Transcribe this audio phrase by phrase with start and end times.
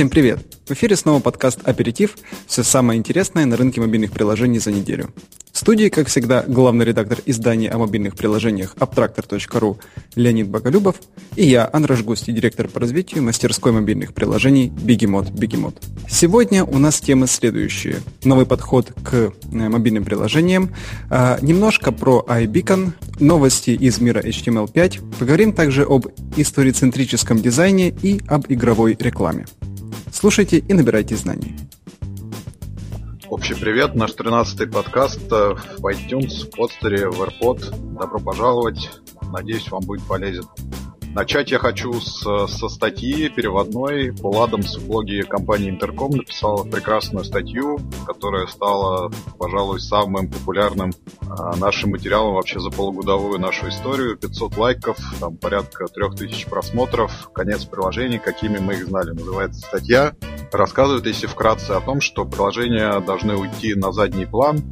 [0.00, 0.40] Всем привет!
[0.66, 2.16] В эфире снова подкаст «Аперитив»–
[2.46, 5.10] все самое интересное на рынке мобильных приложений за неделю.
[5.52, 9.78] В студии, как всегда, главный редактор издания о мобильных приложениях Abtractor.ru
[10.14, 10.96] Леонид Боголюбов
[11.36, 15.76] и я, Андраш Густи, директор по развитию мастерской мобильных приложений Бигемот Бигемот.
[16.08, 17.96] Сегодня у нас темы следующие.
[18.24, 20.74] Новый подход к э, мобильным приложениям,
[21.10, 26.06] а, немножко про iBeacon, новости из мира HTML5, поговорим также об
[26.38, 29.44] историцентрическом дизайне и об игровой рекламе.
[30.12, 31.56] Слушайте и набирайте знаний.
[33.28, 37.96] Общий привет, наш 13-й подкаст э, в iTunes, в подстере, в AirPod.
[37.96, 38.90] Добро пожаловать,
[39.30, 40.44] надеюсь, вам будет полезен.
[41.14, 44.12] Начать я хочу с, со статьи переводной.
[44.12, 50.92] Пол Адамс в блоге компании Интерком написал прекрасную статью, которая стала, пожалуй, самым популярным
[51.28, 54.16] а, нашим материалом вообще за полугодовую нашу историю.
[54.16, 59.10] 500 лайков, там порядка 3000 просмотров, конец приложений, какими мы их знали.
[59.10, 60.14] Называется статья.
[60.52, 64.62] Рассказывает, если вкратце, о том, что приложения должны уйти на задний план,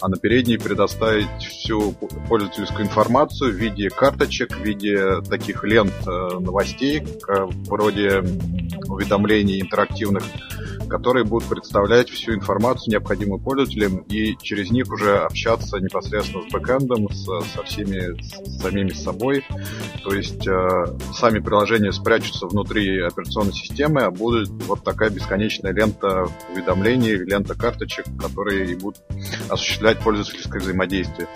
[0.00, 1.92] а на передней предоставить всю
[2.28, 7.02] пользовательскую информацию в виде карточек, в виде таких лент э, новостей,
[7.66, 8.22] вроде
[8.88, 10.24] уведомлений интерактивных
[10.88, 17.10] которые будут представлять всю информацию, необходимую пользователям, и через них уже общаться непосредственно с бэкэндом,
[17.10, 19.44] с, со всеми, с самими собой.
[20.02, 26.26] То есть э, сами приложения спрячутся внутри операционной системы, а будет вот такая бесконечная лента
[26.52, 29.02] уведомлений, лента карточек, которые и будут
[29.48, 31.28] осуществлять пользовательское взаимодействие.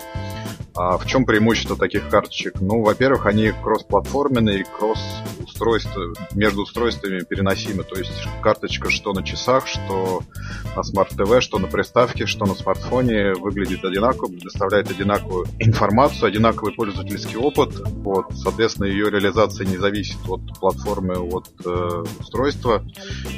[0.75, 2.59] А в чем преимущество таких карточек?
[2.59, 4.99] Ну, во-первых, они кроссплатформенные, кросс
[5.43, 7.83] устройства, между устройствами переносимы.
[7.83, 10.23] То есть карточка что на часах, что
[10.75, 17.37] на смарт-ТВ, что на приставке, что на смартфоне выглядит одинаково, предоставляет одинаковую информацию, одинаковый пользовательский
[17.37, 17.69] опыт.
[17.85, 22.83] Вот, соответственно, ее реализация не зависит от платформы, от э, устройства.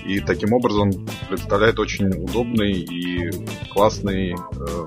[0.05, 0.91] И таким образом
[1.29, 3.29] представляет очень удобный и
[3.73, 4.35] классный э,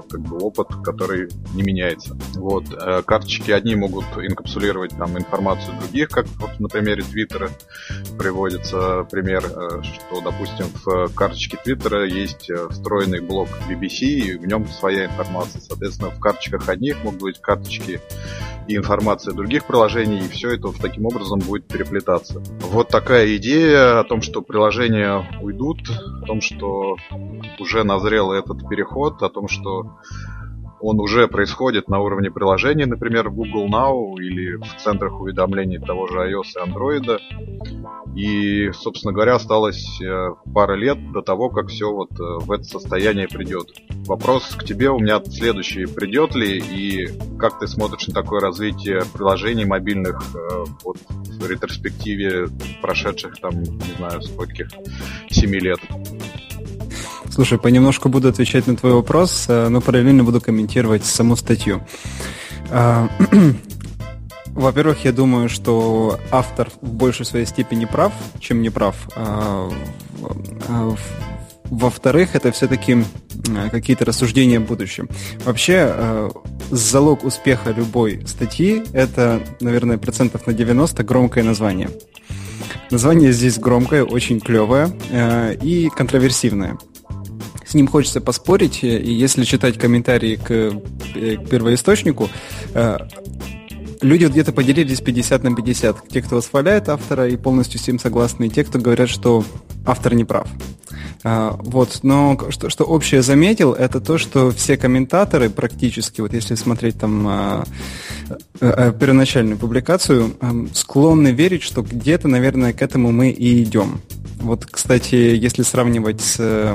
[0.09, 2.17] как бы опыт, который не меняется.
[2.39, 7.51] Вот, э, карточки одни могут инкапсулировать там информацию других, как вот на примере Твиттера
[8.17, 14.47] приводится пример, э, что, допустим, в карточке Твиттера есть э, встроенный блок BBC, и в
[14.47, 15.61] нем своя информация.
[15.61, 18.01] Соответственно, в карточках одних могут быть карточки
[18.69, 22.41] и информация других приложений, и все это таким образом будет переплетаться.
[22.61, 25.81] Вот такая идея о том, что приложения уйдут,
[26.23, 26.97] о том, что
[27.59, 29.99] уже назрел этот переход, о том, что
[30.81, 36.07] он уже происходит на уровне приложений, например, в Google Now или в центрах уведомлений того
[36.07, 37.19] же iOS и Android.
[38.15, 42.65] И, собственно говоря, осталось э, пара лет до того, как все вот э, в это
[42.65, 43.69] состояние придет.
[44.07, 45.87] Вопрос к тебе у меня следующий.
[45.87, 47.09] Придет ли и
[47.39, 52.49] как ты смотришь на такое развитие приложений мобильных э, вот, в ретроспективе
[52.83, 54.69] прошедших там, не знаю, скольких,
[55.31, 55.81] семи лет?
[57.39, 61.87] Слушай, понемножку буду отвечать на твой вопрос, э, но параллельно буду комментировать саму статью.
[62.69, 63.09] А,
[64.47, 68.97] во-первых, я думаю, что автор в большей своей степени прав, чем не прав.
[69.15, 69.71] А,
[70.69, 70.97] а,
[71.67, 73.05] во-вторых, это все-таки
[73.71, 75.09] какие-то рассуждения в будущем.
[75.45, 76.29] Вообще,
[76.73, 81.89] залог успеха любой статьи– это, наверное, процентов на 90 громкое название.
[82.91, 86.79] Название здесь громкое, очень клевое э, и контроверсивное
[87.67, 92.29] с ним хочется поспорить, и если читать комментарии к, э, к первоисточнику,
[92.75, 92.99] э,
[94.01, 96.09] люди где-то поделились 50 на 50.
[96.09, 99.45] Те, кто восхваляет автора и полностью с ним согласны, и те, кто говорят, что
[99.87, 100.49] автор не прав.
[101.25, 106.55] А, вот, но что, что общее заметил, это то, что все комментаторы практически, вот если
[106.55, 107.65] смотреть там а,
[108.61, 110.35] первоначальную публикацию,
[110.75, 114.01] склонны верить, что где-то, наверное, к этому мы и идем.
[114.41, 116.75] Вот, кстати, если сравнивать с э,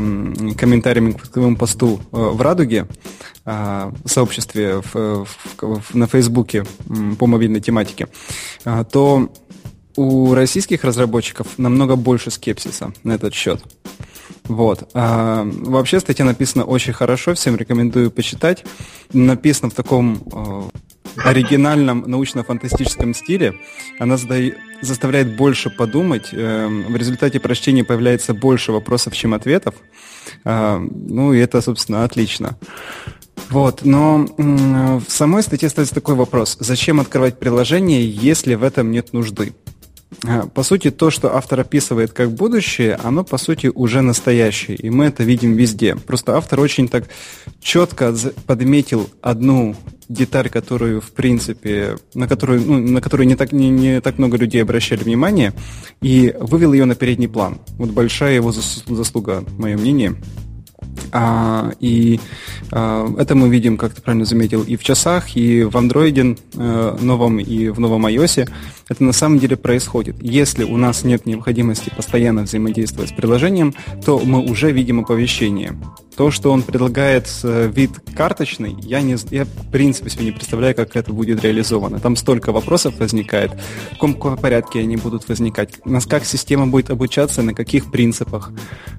[0.57, 2.87] комментариями к твоему посту э, в Радуге,
[3.45, 5.27] э, в сообществе в, в,
[5.61, 8.07] в, на Фейсбуке э, по мобильной тематике,
[8.65, 9.31] э, то
[9.95, 13.63] у российских разработчиков намного больше скепсиса на этот счет.
[14.45, 14.89] Вот.
[14.93, 18.65] А, вообще статья написана очень хорошо, всем рекомендую почитать.
[19.13, 20.63] Написана в таком э,
[21.23, 23.53] оригинальном научно-фантастическом стиле.
[23.99, 26.29] Она задает, заставляет больше подумать.
[26.31, 29.75] Э, в результате прочтения появляется больше вопросов, чем ответов.
[30.43, 32.57] Э, ну и это, собственно, отлично.
[33.49, 36.57] Вот, но в самой статье ставится такой вопрос.
[36.59, 39.53] Зачем открывать приложение, если в этом нет нужды?
[40.25, 44.89] А, по сути, то, что автор описывает как будущее, оно, по сути, уже настоящее, и
[44.89, 45.95] мы это видим везде.
[45.95, 47.09] Просто автор очень так
[47.61, 48.15] четко
[48.45, 49.75] подметил одну
[50.07, 54.37] деталь, которую, в принципе, на которую, ну, на которую не так, не, не так много
[54.37, 55.53] людей обращали внимание,
[56.01, 57.59] и вывел ее на передний план.
[57.77, 60.15] Вот большая его заслуга, мое мнение.
[61.11, 62.19] А, и
[62.71, 66.97] а, это мы видим, как ты правильно заметил, и в часах, и в андроиде а,
[66.99, 68.49] новом, и в новом iOS.
[68.89, 70.15] Это на самом деле происходит.
[70.21, 73.73] Если у нас нет необходимости постоянно взаимодействовать с приложением,
[74.05, 75.75] то мы уже видим оповещение.
[76.15, 80.75] То, что он предлагает э, вид карточный, я, не, я в принципе себе не представляю,
[80.75, 81.99] как это будет реализовано.
[81.99, 83.51] Там столько вопросов возникает,
[83.93, 88.51] в каком порядке они будут возникать, как система будет обучаться, на каких принципах,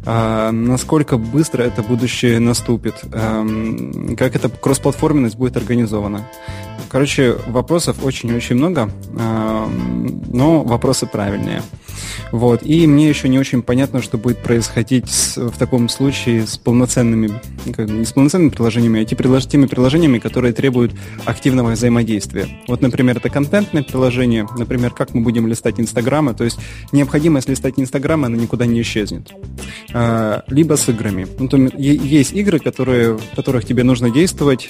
[0.05, 6.27] э, насколько быстро это будущее наступит, э, как эта кроссплатформенность будет организована.
[6.95, 8.89] Короче, вопросов очень-очень много,
[9.19, 9.67] э,
[10.33, 11.61] но вопросы правильные.
[12.31, 12.63] Вот.
[12.63, 17.41] И мне еще не очень понятно, что будет происходить с, в таком случае с полноценными,
[17.67, 20.93] не с полноценными приложениями, а теми приложениями, которые требуют
[21.25, 22.47] активного взаимодействия.
[22.69, 26.61] Вот, например, это контентное приложение, например, как мы будем листать Инстаграма, то есть
[26.93, 29.33] необходимость листать Инстаграма, она никуда не исчезнет.
[29.93, 31.27] А, либо с играми.
[31.41, 34.69] Ну, то, есть игры, которые, в которых тебе нужно действовать,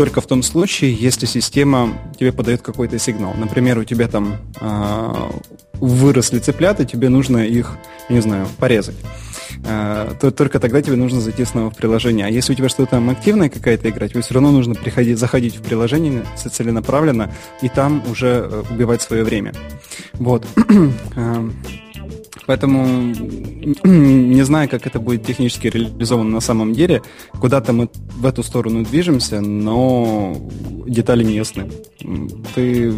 [0.00, 3.34] только в том случае, если система тебе подает какой-то сигнал.
[3.36, 5.12] Например, у тебя там э,
[5.74, 7.76] выросли цыплята, тебе нужно их,
[8.08, 8.96] не знаю, порезать.
[9.62, 12.24] Э, то только тогда тебе нужно зайти снова в приложение.
[12.24, 15.56] А если у тебя что-то там активное какая-то игра, тебе все равно нужно приходить, заходить
[15.56, 17.30] в приложение целенаправленно
[17.60, 19.52] и там уже э, убивать свое время.
[20.14, 20.46] Вот.
[22.50, 22.86] Э, Поэтому
[23.84, 27.02] не знаю, как это будет технически реализовано на самом деле.
[27.40, 30.36] Куда-то мы в эту сторону движемся, но
[30.86, 31.70] детали не ясны.
[32.54, 32.92] Ты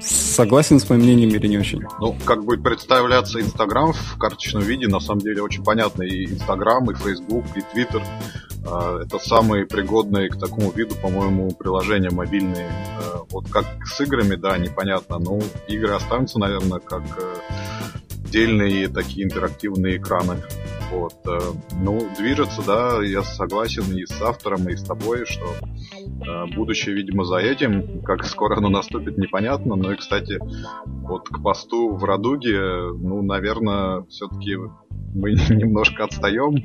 [0.00, 1.82] согласен с моим мнением или не очень?
[2.00, 6.02] Ну, как будет представляться Инстаграм в карточном виде, на самом деле очень понятно.
[6.02, 8.02] И Инстаграм, и Фейсбук, и Твиттер.
[9.00, 12.68] Это самые пригодные к такому виду, по-моему, приложения мобильные.
[12.98, 15.18] А, вот как с играми, да, непонятно.
[15.20, 17.34] Но игры останутся, наверное, как э,
[18.36, 20.42] отдельные такие интерактивные экраны.
[20.90, 21.14] Вот.
[21.26, 21.38] Э,
[21.80, 25.54] ну, движется, да, я согласен и с автором, и с тобой, что
[26.54, 28.02] будущее, видимо, за этим.
[28.02, 29.76] Как скоро оно наступит, непонятно.
[29.76, 30.38] Но и, кстати,
[30.84, 34.56] вот к посту в Радуге, ну, наверное, все-таки
[35.16, 36.62] мы немножко отстаем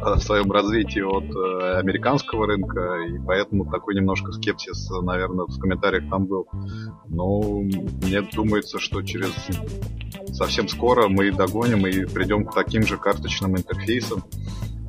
[0.00, 6.08] в своем развитии от э, американского рынка, и поэтому такой немножко скепсис, наверное, в комментариях
[6.10, 6.46] там был.
[7.08, 7.40] Но
[8.02, 9.32] мне думается, что через
[10.32, 14.24] совсем скоро мы догоним и придем к таким же карточным интерфейсам,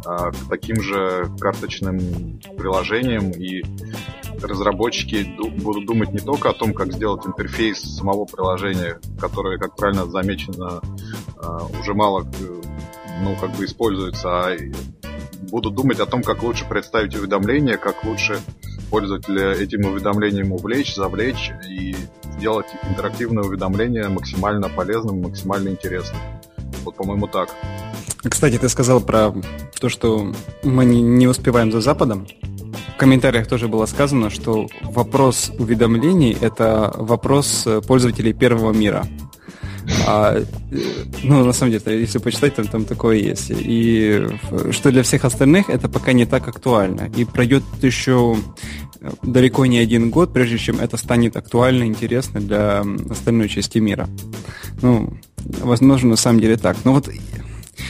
[0.04, 3.64] к таким же карточным приложениям, и
[4.42, 10.06] разработчики будут думать не только о том, как сделать интерфейс самого приложения, которое, как правильно
[10.06, 10.82] замечено,
[11.38, 12.26] а, уже мало
[13.22, 14.58] ну, как бы используется, а
[15.52, 18.40] будут думать о том, как лучше представить уведомления, как лучше
[18.90, 21.96] пользователя этим уведомлением увлечь, завлечь и
[22.38, 26.20] сделать интерактивное уведомление максимально полезным, максимально интересным.
[26.84, 27.50] Вот, по-моему, так.
[28.24, 29.34] Кстати, ты сказал про
[29.80, 30.34] то, что
[30.64, 32.28] мы не успеваем за Западом.
[32.96, 39.08] В комментариях тоже было сказано, что вопрос уведомлений– это вопрос пользователей первого мира.
[40.06, 40.38] А,
[41.24, 43.50] ну, на самом деле, если почитать, там, там такое есть.
[43.50, 44.28] И
[44.72, 47.10] что для всех остальных это пока не так актуально.
[47.16, 48.38] И пройдет еще
[49.24, 54.10] далеко не один год, прежде чем это станет актуально, интересно для остальной части мира.
[54.82, 55.14] Ну,
[55.46, 56.78] возможно, на самом деле так.
[56.86, 57.10] Но вот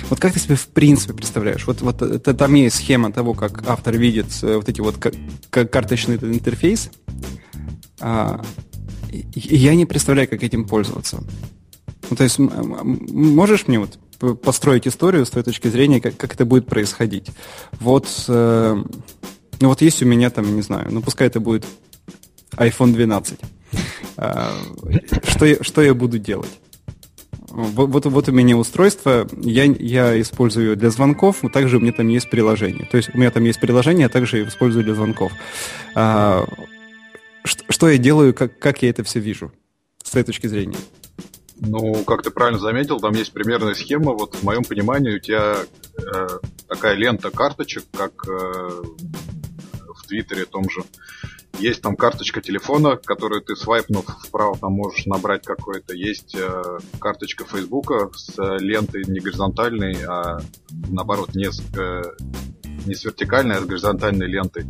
[0.10, 1.66] вот как ты себе в принципе представляешь?
[1.68, 5.72] Вот, вот это, там есть схема того, как автор видит э, вот эти вот как
[5.72, 6.90] карточный интерфейс.
[8.00, 8.42] А,
[9.12, 11.24] я не представляю, как этим пользоваться.
[12.10, 14.00] Ну, то есть можешь мне вот
[14.42, 17.28] построить историю с твоей точки зрения, как, как это будет происходить?
[17.80, 18.84] Вот, э,
[19.60, 21.66] ну вот есть у меня там, не знаю, ну пускай это будет
[22.54, 23.40] iPhone 12.
[24.18, 24.52] Э,
[25.24, 26.59] что, что я буду делать?
[27.52, 32.08] Вот, вот, у меня устройство, я, я использую для звонков, но также у меня там
[32.08, 32.86] есть приложение.
[32.86, 35.32] То есть у меня там есть приложение, а также использую для звонков.
[35.96, 36.46] А,
[37.44, 39.52] что, что я делаю, как, как я это все вижу
[40.04, 40.78] с твоей точки зрения?
[41.62, 44.14] Ну, как ты правильно заметил, там есть примерная схема.
[44.14, 45.58] Вот в моем понимании у тебя
[45.98, 46.28] э,
[46.68, 48.82] такая лента карточек, как э,
[49.94, 50.84] в Твиттере том же.
[51.58, 55.94] Есть там карточка телефона, которую ты свайпнув вправо там можешь набрать какой-то.
[55.94, 56.64] Есть э,
[57.00, 60.40] карточка Фейсбука с лентой не горизонтальной, а
[60.90, 62.02] наоборот не с, э,
[62.86, 64.66] не с вертикальной, а с горизонтальной лентой.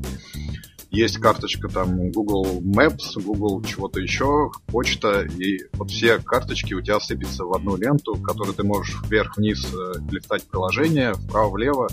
[0.89, 6.99] есть карточка там Google Maps, Google чего-то еще, почта, и вот все карточки у тебя
[6.99, 11.87] сыпятся в одну ленту, которую ты можешь вверх-вниз э, листать приложение, вправо-влево,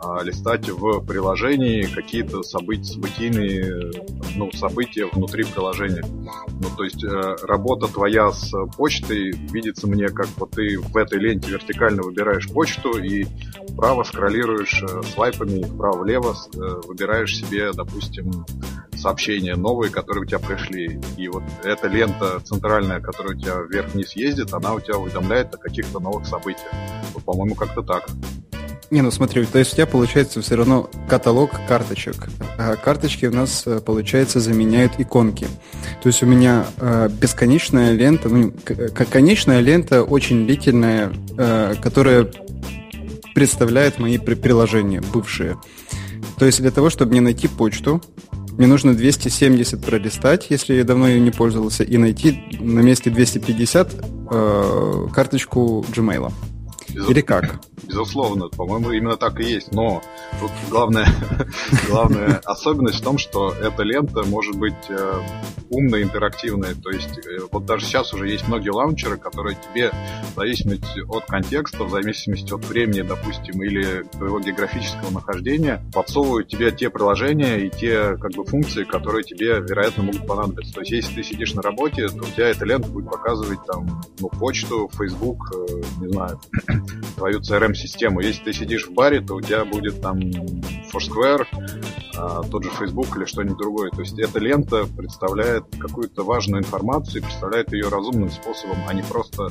[0.00, 3.92] а, листать в приложении какие-то события, событийные
[4.36, 6.04] ну, события внутри приложения.
[6.60, 11.18] Ну, то есть э, работа твоя с почтой видится мне, как вот ты в этой
[11.18, 13.26] ленте вертикально выбираешь почту и
[13.72, 18.44] вправо скроллируешь э, свайпами, вправо-влево э, выбираешь себе, допустим,
[18.96, 21.00] сообщения новые, которые у тебя пришли.
[21.16, 25.58] И вот эта лента центральная, которая у тебя вверх-вниз ездит, она у тебя уведомляет о
[25.58, 26.72] каких-то новых событиях.
[27.14, 28.08] Вот, по-моему, как-то так.
[28.90, 32.28] Не, ну смотри, то есть у тебя получается все равно каталог карточек.
[32.56, 35.46] А карточки у нас, э, получается, заменяют иконки.
[36.02, 38.52] То есть у меня э, бесконечная лента, ну,
[39.10, 42.30] конечная лента очень длительная, э, которая
[43.34, 45.58] представляет мои при приложения бывшие.
[46.38, 48.00] То есть для того, чтобы мне найти почту,
[48.52, 53.94] мне нужно 270 пролистать, если я давно ее не пользовался, и найти на месте 250
[54.30, 56.32] э, карточку Gmail.
[56.94, 57.60] Или как?
[57.84, 59.72] Безусловно, по-моему, именно так и есть.
[59.72, 60.02] Но
[60.40, 61.08] тут главная,
[61.88, 65.20] главная особенность в том, что эта лента может быть э,
[65.70, 66.74] умная, интерактивная.
[66.74, 69.90] То есть э, вот даже сейчас уже есть многие лаунчеры, которые тебе
[70.34, 76.70] в зависимости от контекста, в зависимости от времени, допустим, или твоего географического нахождения, подсовывают тебе
[76.70, 80.74] те приложения и те как бы функции, которые тебе, вероятно, могут понадобиться.
[80.74, 84.02] То есть если ты сидишь на работе, то у тебя эта лента будет показывать там
[84.20, 86.40] ну, почту, Facebook, э, не знаю,
[87.16, 88.20] твою CRM-систему.
[88.20, 90.18] Если ты сидишь в баре, то у тебя будет там
[90.92, 91.46] Foursquare,
[92.16, 93.90] а, тот же Facebook или что-нибудь другое.
[93.90, 99.48] То есть эта лента представляет какую-то важную информацию представляет ее разумным способом, а не просто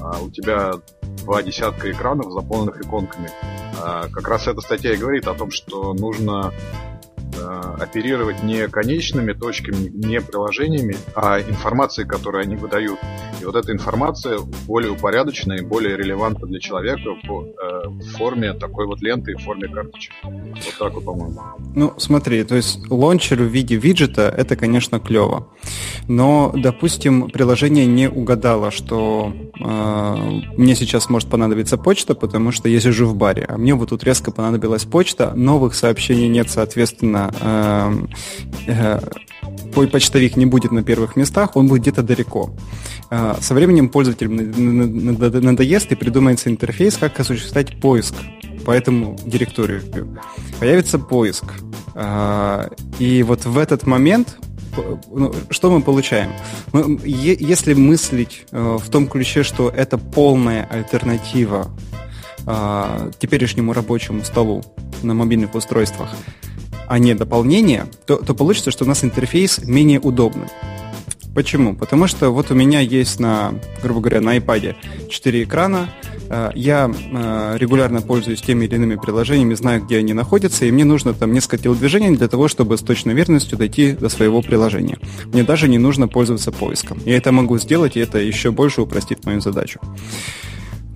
[0.00, 0.72] а, у тебя
[1.24, 3.30] два десятка экранов, заполненных иконками.
[3.82, 6.52] А, как раз эта статья и говорит о том, что нужно
[7.78, 12.98] оперировать не конечными точками, не приложениями, а информацией, которую они выдают.
[13.40, 18.52] И вот эта информация более упорядоченная и более релевантна для человека в, э, в форме
[18.54, 20.12] такой вот ленты и в форме карточек.
[20.22, 21.40] Вот так вот, по-моему.
[21.74, 25.48] Ну, смотри, то есть лончер в виде виджета это, конечно, клево.
[26.08, 30.16] Но, допустим, приложение не угадало, что э,
[30.56, 34.04] мне сейчас может понадобиться почта, потому что я сижу в баре, а мне вот тут
[34.04, 37.94] резко понадобилась почта, новых сообщений нет, соответственно, э,
[38.66, 39.00] э,
[39.72, 42.50] твой почтовик не будет на первых местах, он будет где-то далеко.
[43.10, 44.36] Э, со временем пользователям
[45.44, 48.14] надоест и придумается интерфейс, как осуществлять поиск
[48.64, 49.82] по этому директорию.
[50.60, 51.44] Появится поиск.
[51.94, 52.68] Э,
[52.98, 54.36] и вот в этот момент
[55.10, 56.30] ну, что мы получаем?
[57.04, 61.68] Если мыслить в том ключе, что это полная альтернатива
[62.46, 64.62] э, теперешнему рабочему столу
[65.02, 66.14] на мобильных устройствах,
[66.88, 70.48] а не дополнение, то, то получится, что у нас интерфейс менее удобный.
[71.34, 71.76] Почему?
[71.76, 74.74] Потому что вот у меня есть на, грубо говоря, на iPad
[75.08, 75.88] 4 экрана,
[76.28, 80.84] э, я э, регулярно пользуюсь теми или иными приложениями, знаю, где они находятся, и мне
[80.84, 84.98] нужно там несколько телодвижений для того, чтобы с точной верностью дойти до своего приложения.
[85.26, 86.98] Мне даже не нужно пользоваться поиском.
[87.04, 89.78] Я это могу сделать, и это еще больше упростит мою задачу.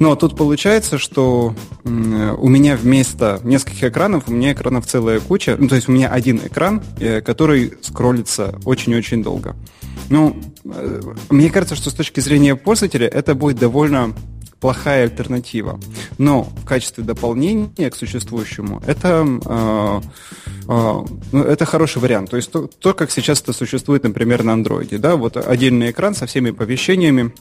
[0.03, 1.55] Но тут получается, что
[1.85, 5.55] у меня вместо нескольких экранов, у меня экранов целая куча.
[5.57, 9.55] Ну, то есть у меня один экран, э, который скроллится очень-очень долго.
[10.11, 14.13] Ну, э, мне кажется, что с точки зрения пользователя это будет довольно
[14.59, 15.79] плохая альтернатива.
[16.19, 20.01] Но в качестве дополнения к существующему это, э,
[20.69, 22.31] э, ну, это хороший вариант.
[22.31, 24.99] То есть то, то, как сейчас это существует, например, на андроиде.
[24.99, 25.15] Да?
[25.15, 27.33] Вот отдельный экран со всеми оповещениями,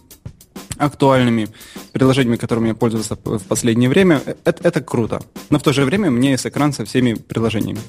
[0.82, 1.48] актуальными
[1.92, 5.22] приложениями, которыми я пользовался в последнее время, это, это круто.
[5.50, 7.80] Но в то же время мне есть экран со всеми приложениями.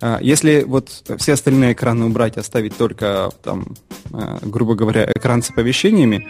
[0.00, 3.74] А, если вот все остальные экраны убрать, оставить только, там,
[4.12, 6.26] а, грубо говоря, экран с оповещениями,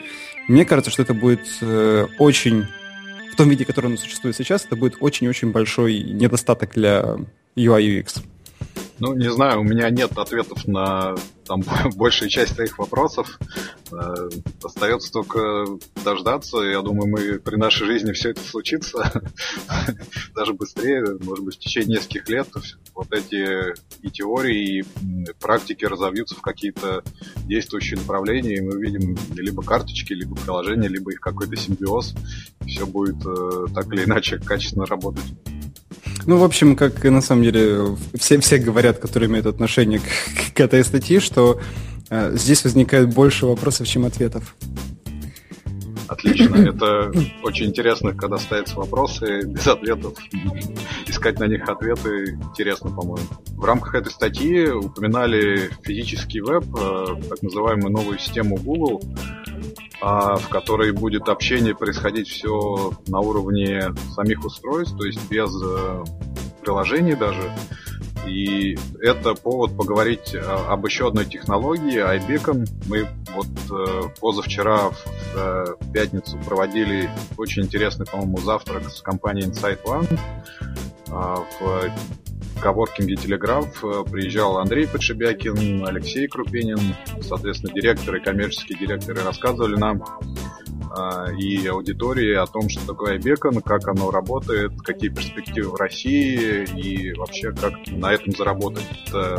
[0.49, 2.67] мне кажется, что это будет э, очень,
[3.33, 7.17] в том виде, который он существует сейчас, это будет очень-очень большой недостаток для
[7.57, 8.23] UI UX.
[8.99, 11.15] Ну, не знаю, у меня нет ответов на
[11.47, 11.63] там
[11.97, 13.39] большую часть твоих вопросов.
[13.93, 14.29] Э,
[14.63, 15.67] остается только
[16.05, 16.59] дождаться.
[16.59, 19.23] Я думаю, мы при нашей жизни все это случится.
[20.35, 22.49] Даже быстрее, может быть, в течение нескольких лет
[22.95, 24.85] вот эти и теории, и
[25.41, 27.03] практики разовьются в какие-то
[27.45, 32.15] действующие направления, и мы увидим либо карточки, либо приложения, либо их какой-то симбиоз.
[32.67, 35.25] все будет э, так или иначе качественно работать.
[36.27, 40.61] Ну, в общем, как на самом деле все, все говорят, которые имеют отношение к, к
[40.61, 41.61] этой статье, что
[42.11, 44.57] э, здесь возникает больше вопросов, чем ответов.
[46.09, 46.57] Отлично.
[46.57, 50.15] Это очень интересно, когда ставятся вопросы без ответов.
[51.07, 53.29] Искать на них ответы интересно, по-моему.
[53.53, 59.01] В рамках этой статьи упоминали физический веб, э, так называемую новую систему Google,
[60.01, 66.05] в которой будет общение происходить все на уровне самих устройств, то есть без э,
[66.63, 67.53] приложений даже.
[68.27, 72.67] И это повод поговорить об еще одной технологии, iBeacon.
[72.89, 79.79] Мы вот э, позавчера в, э, пятницу проводили очень интересный, по-моему, завтрак с компанией Insight
[79.85, 80.19] One
[81.09, 81.91] э,
[82.57, 83.85] в коворкинге Телеграф.
[83.85, 86.79] Э, приезжал Андрей Подшибякин, Алексей Крупенин,
[87.21, 90.03] соответственно, директоры, коммерческие директоры рассказывали нам
[90.91, 96.65] а, и аудитории о том, что такое Бекон, как оно работает, какие перспективы в России
[96.65, 98.85] и вообще как на этом заработать.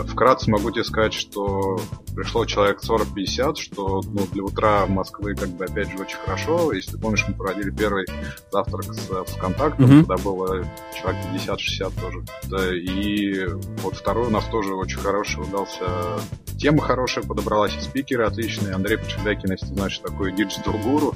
[0.07, 1.79] Вкратце могу тебе сказать, что
[2.17, 6.73] пришло человек 40-50, что ну, для утра Москвы как бы опять же очень хорошо.
[6.73, 8.07] Если ты помнишь, мы проводили первый
[8.51, 9.99] завтрак с ВКонтактом, mm-hmm.
[9.99, 10.65] когда было
[10.99, 12.23] человек 50-60 тоже.
[12.49, 13.45] Да, и
[13.83, 15.85] вот второй у нас тоже очень хороший удался.
[16.57, 18.73] Тема хорошая подобралась, и спикеры отличные.
[18.73, 21.13] Андрей Подшибякин, если ты знаешь, такой digital-гуру.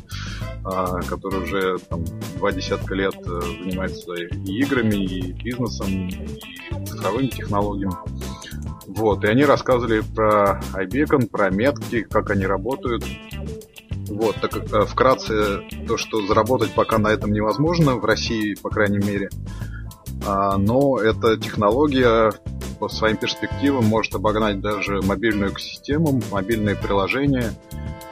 [0.63, 2.05] А, который уже там,
[2.37, 7.95] два десятка лет э, занимается и играми, и бизнесом, и цифровыми технологиями.
[8.85, 10.61] Вот, и они рассказывали про
[10.91, 13.05] iBeacon, про метки, как они работают.
[14.07, 18.69] Вот, так как э, вкратце то, что заработать пока на этом невозможно, в России, по
[18.69, 19.29] крайней мере,
[20.25, 22.31] а, но эта технология
[22.81, 27.53] по своим перспективам может обогнать даже мобильную экосистему, мобильные приложения–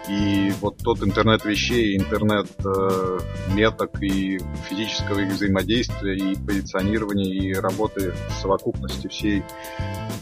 [0.10, 3.20] и вот тот интернет вещей, интернет э,
[3.54, 9.44] меток и физического их взаимодействия, и позиционирования, и работы в совокупности всей,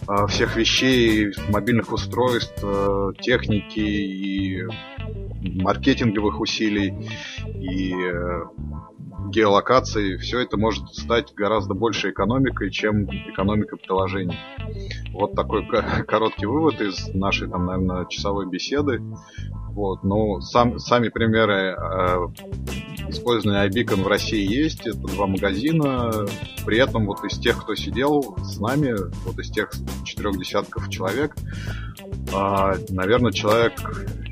[0.10, 4.64] э, всех вещей, мобильных устройств, э, техники и
[5.42, 6.94] маркетинговых усилий,
[7.46, 8.42] и э,
[9.30, 14.38] геолокации, все это может стать гораздо больше экономикой, чем экономика приложений.
[15.12, 15.68] Вот такой
[16.08, 19.02] короткий вывод из нашей, там, наверное, часовой беседы.
[19.70, 24.88] Вот, ну, сам, сами примеры э, использования iBeacon в России есть.
[24.88, 26.12] Это два магазина.
[26.66, 29.72] При этом вот из тех, кто сидел с нами, вот из тех
[30.04, 31.36] четырех десятков человек,
[32.32, 33.74] э, наверное, человек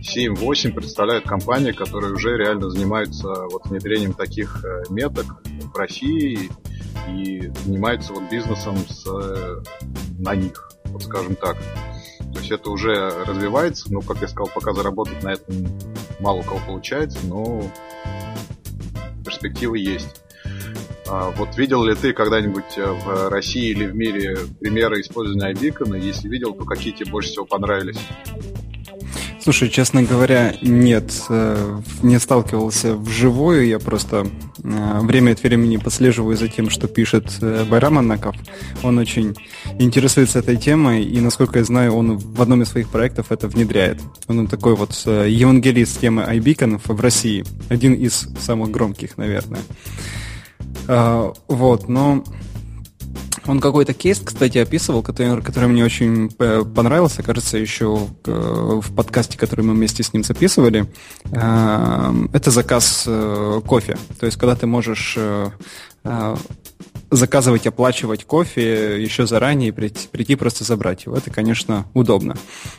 [0.02, 5.26] 7-8 представляют компании, которые уже реально занимаются вот внедрением таких э, меток
[5.74, 6.50] в России
[7.10, 9.62] и занимаются вот бизнесом с, э,
[10.20, 11.58] на них, вот скажем так.
[12.34, 12.94] То есть это уже
[13.26, 15.56] развивается, но, как я сказал, пока заработать на этом
[16.20, 17.64] мало у кого получается, но
[19.24, 20.25] перспективы есть.
[21.08, 26.00] А вот видел ли ты когда-нибудь э, в России или в мире примеры использования iBeacon?
[26.00, 27.98] Если видел, то какие тебе больше всего понравились?
[29.40, 34.26] Слушай, честно говоря, нет, э, не сталкивался вживую, я просто
[34.64, 38.36] э, время от времени послеживаю за тем, что пишет Байрам Анаков.
[38.82, 39.36] Он очень
[39.78, 44.02] интересуется этой темой, и, насколько я знаю, он в одном из своих проектов это внедряет.
[44.28, 49.62] Он такой вот евангелист темы iBeacon в России, один из самых громких, наверное.
[50.88, 52.24] Вот, но
[53.48, 58.96] он какой-то кейс, кстати, описывал, который, который мне очень э, понравился, кажется, еще э, в
[58.96, 60.88] подкасте, который мы вместе с ним записывали.
[61.26, 63.08] Э, это заказ
[63.66, 63.98] кофе.
[64.20, 65.18] То есть, когда ты можешь
[67.12, 71.16] заказывать, оплачивать кофе еще заранее и прийти, прийти просто забрать его.
[71.16, 72.36] Это, конечно, удобно.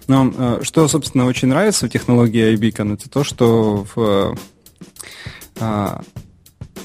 [0.09, 4.37] Но что, собственно, очень нравится в технологии iBeacon, это то, что в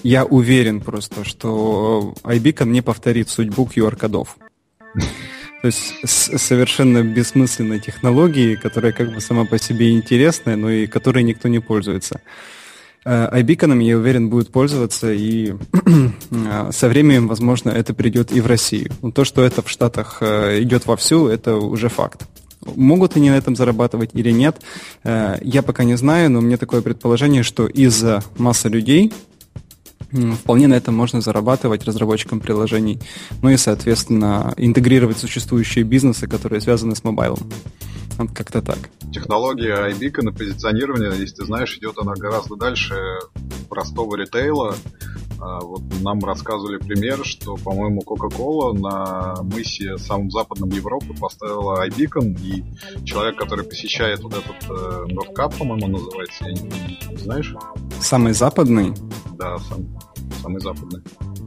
[0.03, 4.37] я уверен просто, что iBeacon не повторит судьбу QR-кодов.
[5.61, 11.23] То есть совершенно бессмысленной технологии, которая как бы сама по себе интересная, но и которой
[11.23, 12.21] никто не пользуется.
[13.05, 15.53] iBeacon, э, я уверен, будет пользоваться, и
[16.31, 18.91] э, со временем, возможно, это придет и в Россию.
[19.03, 22.23] Но то, что это в Штатах э, идет вовсю, это уже факт.
[22.75, 24.61] Могут они на этом зарабатывать или нет,
[25.03, 29.11] я пока не знаю, но у меня такое предположение, что из-за массы людей,
[30.11, 32.99] Вполне на этом можно зарабатывать разработчикам приложений,
[33.41, 37.49] ну и, соответственно, интегрировать существующие бизнесы, которые связаны с мобайлом.
[38.27, 38.77] Как-то так.
[39.11, 42.95] Технология iBeacon на позиционирование, если ты знаешь, идет она гораздо дальше
[43.69, 44.75] простого ритейла.
[45.39, 52.39] А, вот нам рассказывали пример, что, по-моему, Coca-Cola на мысе самом западном Европы поставила iBeacon,
[52.41, 52.63] и
[53.05, 56.61] человек, который посещает вот этот э, Nordcap, по-моему, называется, я не,
[57.09, 57.55] не, знаешь?
[57.99, 58.93] Самый западный?
[59.33, 59.87] Да, сам,
[60.33, 61.01] самый западный.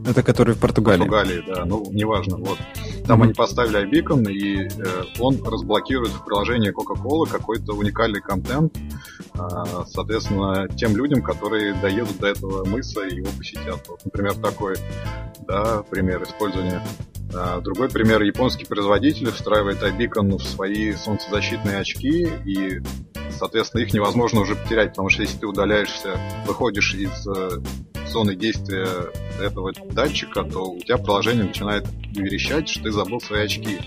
[0.05, 1.03] Это который в Португалии.
[1.03, 2.57] В Португалии, да, ну, неважно, вот.
[3.05, 3.23] Там mm-hmm.
[3.23, 9.39] они поставили iBeacon, и э, он разблокирует в приложении Coca-Cola какой-то уникальный контент, э,
[9.87, 13.87] соответственно, тем людям, которые доедут до этого мыса и его посетят.
[13.87, 14.75] Вот, например, такой,
[15.47, 16.81] да, пример использования.
[17.33, 22.81] А, другой пример, японский производитель встраивает iBeacon в свои солнцезащитные очки, и,
[23.29, 27.49] соответственно, их невозможно уже потерять, потому что если ты удаляешься, выходишь из э,
[28.15, 28.87] зоны действия
[29.41, 33.77] этого датчика, то у тебя приложение начинает верещать, что ты забыл свои очки.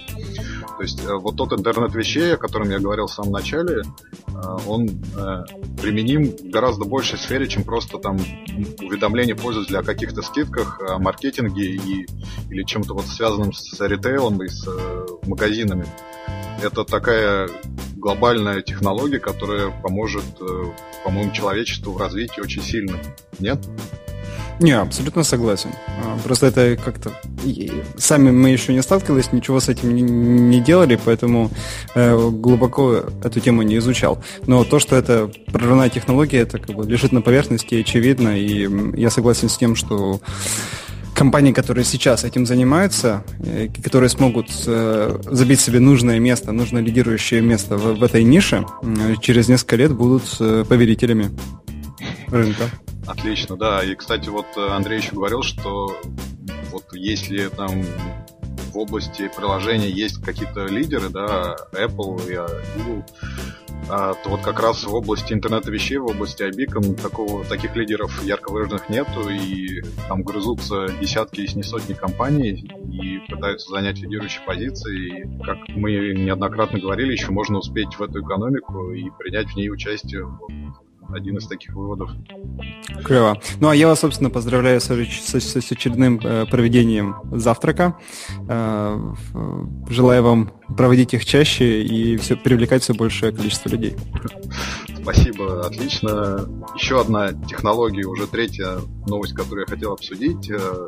[0.77, 4.59] То есть э, вот тот интернет вещей, о котором я говорил в самом начале, э,
[4.67, 5.45] он э,
[5.81, 8.19] применим в гораздо большей сфере, чем просто там
[8.83, 12.07] уведомление пользователя о каких-то скидках, о маркетинге и,
[12.51, 14.69] или чем-то вот связанным с ритейлом и с
[15.27, 15.87] магазинами.
[16.63, 17.49] Это такая
[17.97, 20.25] глобальная технология, которая поможет,
[21.03, 22.99] по-моему, человечеству в развитии очень сильно.
[23.39, 23.59] Нет?
[24.61, 25.71] Не, абсолютно согласен.
[26.05, 27.13] А, просто это как-то...
[27.97, 29.95] Сами мы еще не сталкивались, ничего с этим
[30.51, 31.51] не делали, поэтому
[31.95, 34.23] э, глубоко эту тему не изучал.
[34.47, 38.69] Но то, что это прорывная технология, это как бы лежит на поверхности, очевидно, и
[39.01, 40.21] я согласен с тем, что
[41.15, 47.41] компании, которые сейчас этим занимаются, э, которые смогут э, забить себе нужное место, нужное лидирующее
[47.43, 48.67] место в, этой нише,
[49.21, 51.31] через несколько лет будут повелителями
[52.27, 52.65] рынка.
[53.09, 53.83] Отлично, да.
[53.83, 55.97] И, кстати, вот э, Андрей еще говорил, что
[56.71, 57.83] вот если там
[58.73, 63.05] в области приложения есть какие-то лидеры, да, Apple и а, Google,
[63.89, 68.23] а, то вот как раз в области интернета вещей, в области iBeacon такого, таких лидеров
[68.25, 74.45] ярко выраженных нету, и там грызутся десятки, если не сотни компаний, и пытаются занять лидирующие
[74.45, 79.57] позиции, и, как мы неоднократно говорили, еще можно успеть в эту экономику и принять в
[79.57, 80.27] ней участие
[81.13, 82.11] один из таких выводов.
[83.05, 83.41] Клево.
[83.61, 87.97] Ну а я вас, собственно, поздравляю с, с, с очередным э, проведением завтрака.
[88.49, 88.99] Э,
[89.89, 93.97] желаю вам проводить их чаще и все, привлекать все большее количество людей.
[95.11, 96.47] Спасибо, отлично.
[96.75, 100.51] Еще одна технология, уже третья новость, которую я хотел обсудить.
[100.51, 100.87] Э,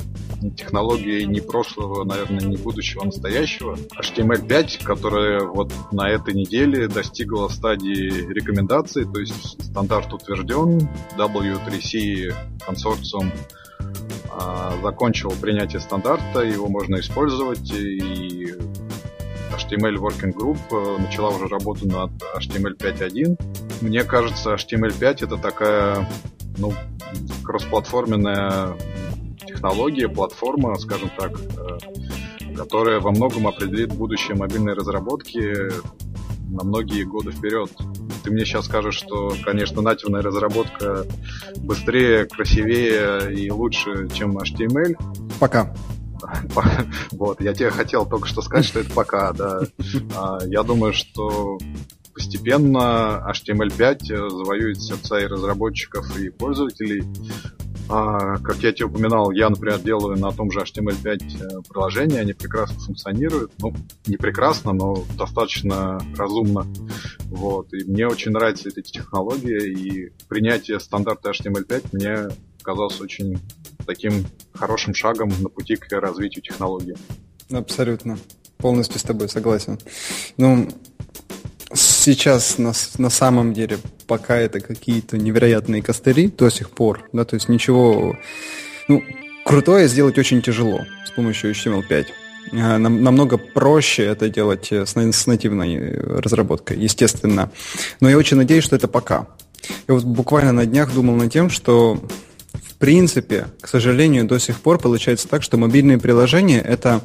[0.58, 3.78] технология не прошлого, наверное, не будущего, а настоящего.
[3.98, 12.34] HTML5, которая вот на этой неделе достигла стадии рекомендации, то есть стандарт утвержден, W3C
[12.66, 13.32] консорциум
[14.28, 18.52] а, закончил принятие стандарта, его можно использовать, и
[19.60, 23.40] HTML Working Group э, начала уже работу над HTML 5.1.
[23.80, 26.08] Мне кажется, HTML 5 это такая,
[26.58, 26.72] ну,
[27.44, 28.76] кроссплатформенная
[29.46, 35.70] технология, платформа, скажем так, э, которая во многом определит будущее мобильной разработки
[36.50, 37.70] на многие годы вперед.
[38.22, 41.06] Ты мне сейчас скажешь, что, конечно, нативная разработка
[41.58, 44.96] быстрее, красивее и лучше, чем HTML.
[45.38, 45.74] Пока.
[47.12, 49.60] Вот, я тебе хотел только что сказать, что это пока, да.
[50.16, 51.58] А, я думаю, что
[52.14, 57.04] постепенно HTML5 завоюет сердца и разработчиков, и пользователей.
[57.88, 62.34] А, как я тебе упоминал, я, например, делаю на том же HTML5 э, приложение, они
[62.34, 63.52] прекрасно функционируют.
[63.58, 63.74] Ну,
[64.06, 66.66] не прекрасно, но достаточно разумно.
[67.24, 67.72] Вот.
[67.74, 72.28] И мне очень нравятся эти технологии, и принятие стандарта HTML5 мне
[72.62, 73.40] казалось очень
[73.90, 74.24] таким
[74.54, 76.94] хорошим шагом на пути к развитию технологий.
[77.50, 78.18] Абсолютно.
[78.58, 79.80] Полностью с тобой согласен.
[80.36, 80.68] Ну,
[81.74, 87.34] сейчас на, на самом деле пока это какие-то невероятные костыри до сих пор, да, то
[87.34, 88.16] есть ничего,
[88.86, 89.02] ну,
[89.44, 92.06] крутое сделать очень тяжело с помощью HTML5.
[92.52, 97.50] А, нам, намного проще это делать с, с нативной разработкой, естественно.
[98.00, 99.26] Но я очень надеюсь, что это пока.
[99.88, 102.00] Я вот буквально на днях думал над тем, что
[102.80, 107.02] принципе, к сожалению, до сих пор получается так, что мобильные приложения это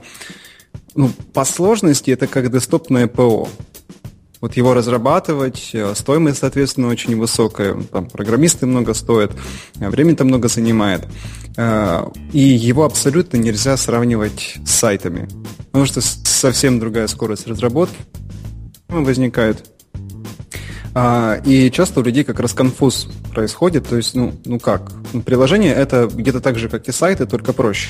[0.96, 3.50] ну, по сложности это как десктопное ПО.
[4.42, 9.32] Вот его разрабатывать, э, стоимость, соответственно, очень высокая, там программисты много стоят,
[9.80, 11.06] э, время там много занимает.
[11.58, 15.28] Э, и его абсолютно нельзя сравнивать с сайтами,
[15.72, 17.98] потому что совсем другая скорость разработки
[18.88, 19.75] возникает.
[20.98, 23.88] А, и часто у людей как раз конфуз происходит.
[23.88, 24.94] То есть, ну, ну как?
[25.12, 27.90] Ну, приложение это где-то так же, как и сайты, только проще.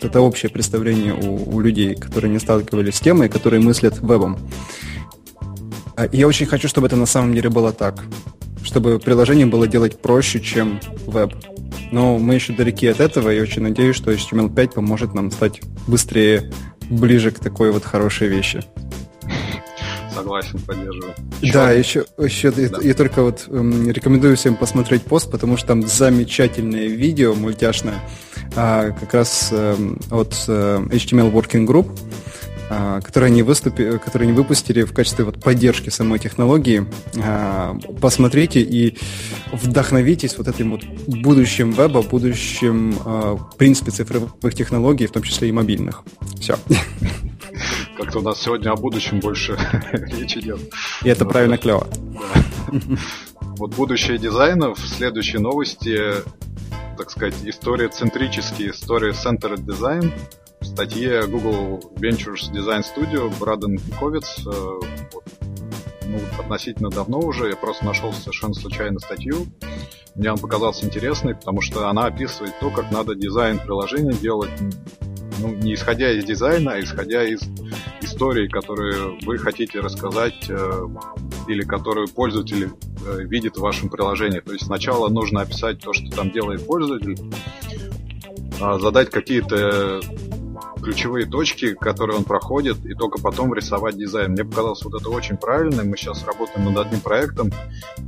[0.00, 4.36] Это общее представление у, у людей, которые не сталкивались с темой, которые мыслят вебом.
[5.96, 8.02] А, и я очень хочу, чтобы это на самом деле было так.
[8.64, 11.32] Чтобы приложение было делать проще, чем веб.
[11.92, 16.50] Но мы еще далеки от этого, и очень надеюсь, что HTML5 поможет нам стать быстрее,
[16.90, 18.64] ближе к такой вот хорошей вещи
[20.22, 21.14] согласен, поддерживаю.
[21.40, 22.62] Еще да, еще, еще да.
[22.62, 28.00] Я, я только вот эм, рекомендую всем посмотреть пост, потому что там замечательное видео мультяшное
[28.54, 31.90] а, как раз эм, от э, HTML Working Group,
[32.70, 36.86] а, которые они, выступи, которые они выпустили в качестве вот поддержки самой технологии.
[37.20, 38.96] А, посмотрите и
[39.50, 45.52] вдохновитесь вот этим вот будущим веба, будущим, в принципе, цифровых технологий, в том числе и
[45.52, 46.04] мобильных.
[46.40, 46.56] Все.
[47.96, 49.56] Как-то у нас сегодня о будущем больше
[49.92, 50.60] речь идет.
[51.02, 51.86] И это правильно клево.
[53.56, 56.14] Вот будущее дизайна в следующей новости,
[56.96, 60.10] так сказать, история центрические, история Centered Design.
[60.60, 64.50] В статье Google Ventures Design Studio Браден Ковиц э,
[65.12, 65.24] вот,
[66.12, 69.46] ну, относительно давно уже, я просто нашел совершенно случайно статью.
[70.14, 74.50] Мне он показался интересной, потому что она описывает то, как надо дизайн приложения делать
[75.38, 77.40] ну, не исходя из дизайна, а исходя из
[78.00, 80.86] истории, которые вы хотите рассказать э,
[81.48, 82.68] или которую пользователь
[83.06, 84.40] э, видит в вашем приложении.
[84.40, 87.16] То есть сначала нужно описать то, что там делает пользователь,
[88.60, 90.00] э, задать какие-то
[90.82, 94.32] ключевые точки, которые он проходит, и только потом рисовать дизайн.
[94.32, 95.84] Мне показалось вот это очень правильно.
[95.84, 97.50] Мы сейчас работаем над одним проектом,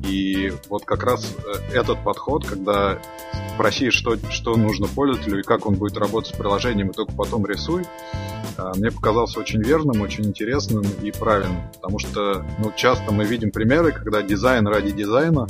[0.07, 2.99] и вот как раз э, этот подход, когда
[3.55, 7.47] спроси, что, что нужно пользователю и как он будет работать с приложением, и только потом
[7.47, 7.85] рисуй,
[8.59, 11.63] э, мне показался очень верным, очень интересным и правильным.
[11.75, 15.47] Потому что ну, часто мы видим примеры, когда дизайн ради дизайна,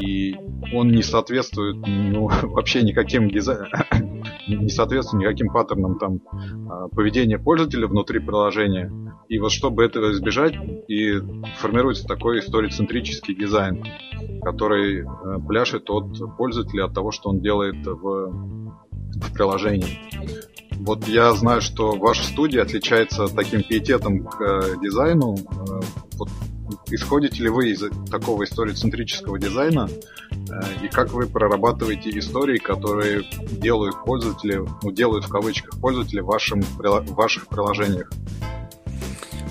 [0.00, 0.36] и
[0.72, 3.66] он не соответствует ну, вообще никаким дизайн
[4.48, 6.20] не соответствует никаким паттернам там
[6.70, 8.92] а, поведения пользователя внутри приложения.
[9.28, 10.54] И вот чтобы этого избежать,
[10.88, 11.14] и
[11.56, 13.82] формируется такой story-центрический дизайн,
[14.42, 15.04] который э,
[15.46, 19.98] пляшет от пользователя, от того, что он делает в, в приложении.
[20.80, 25.36] Вот я знаю, что ваша студия отличается таким пиететом к э, дизайну.
[25.36, 25.80] Э,
[26.18, 26.28] вот
[26.90, 29.88] исходите ли вы из такого историцентрического дизайна
[30.30, 36.26] э, и как вы прорабатываете истории, которые делают пользователи, ну, делают в кавычках пользователи в,
[36.26, 38.10] вашем, в ваших приложениях?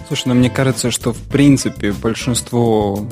[0.08, 3.08] Слушай, ну мне кажется, что в принципе большинство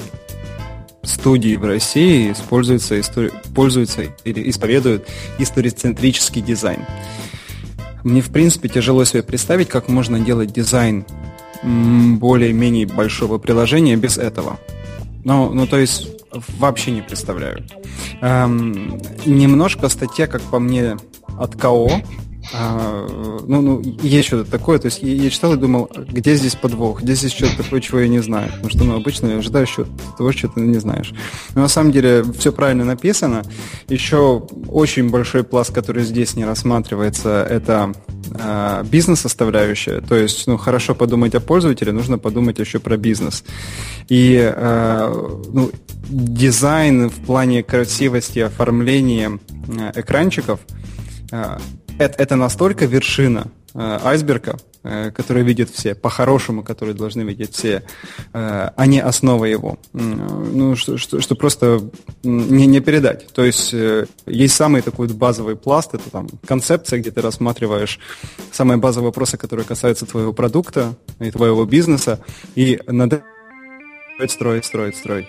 [1.04, 3.32] студий в России используется, истори...
[3.56, 6.86] пользуются или исповедуют историцентрический дизайн.
[8.04, 11.06] Мне, в принципе, тяжело себе представить, как можно делать дизайн
[11.63, 14.60] более-менее большого приложения без этого.
[15.24, 16.08] Ну, ну, то есть
[16.58, 17.65] вообще не представляю.
[18.22, 20.98] Эм, немножко статья, как по мне,
[21.38, 21.89] от КО
[22.54, 23.08] а,
[23.48, 24.80] ну, ну, есть что-то такое.
[24.80, 28.00] То есть я, я читал и думал, где здесь подвох, где здесь что-то такое, чего
[28.00, 28.52] я не знаю.
[28.52, 31.14] Потому что, ну, обычно ожидаешь что того, что ты не знаешь.
[31.54, 33.44] Но на самом деле все правильно написано.
[33.88, 37.94] Еще очень большой пласт, который здесь не рассматривается, это
[38.32, 40.02] э, бизнес-составляющая.
[40.02, 43.44] То есть, ну, хорошо подумать о пользователе, нужно подумать еще про бизнес.
[44.08, 45.72] И э, ну,
[46.10, 50.60] дизайн в плане красивости, оформления э, экранчиков
[52.00, 57.84] это, это настолько вершина э, айсберга, э, который видят все, по-хорошему, который должны видеть все,
[58.34, 59.78] э, а не основа его.
[59.94, 61.82] Ну, что, что, что просто
[62.24, 63.28] не, не передать.
[63.34, 68.00] То есть э, есть самый такой базовый пласт, это там концепция, где ты рассматриваешь
[68.52, 72.20] самые базовые вопросы, которые касаются твоего продукта и твоего бизнеса,
[72.56, 73.24] и надо
[74.28, 75.28] строить, строить, строить.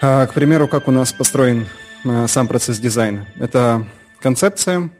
[0.00, 1.66] А, к примеру, как у нас построен
[2.04, 3.28] э, сам процесс дизайна.
[3.38, 3.86] Это
[4.20, 4.90] концепция,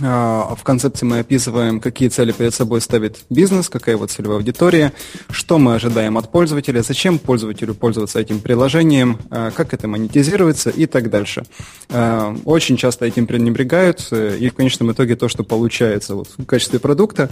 [0.00, 4.92] в концепции мы описываем, какие цели перед собой ставит бизнес, какая его целевая аудитория,
[5.30, 10.86] что мы ожидаем от пользователя, зачем пользователю пользоваться этим приложением, а, как это монетизируется и
[10.86, 11.44] так дальше.
[11.88, 16.44] А, очень часто этим пренебрегают, э, и в конечном итоге то, что получается вот в
[16.44, 17.30] качестве продукта,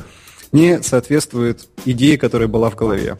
[0.52, 3.18] не соответствует идее, которая была в голове.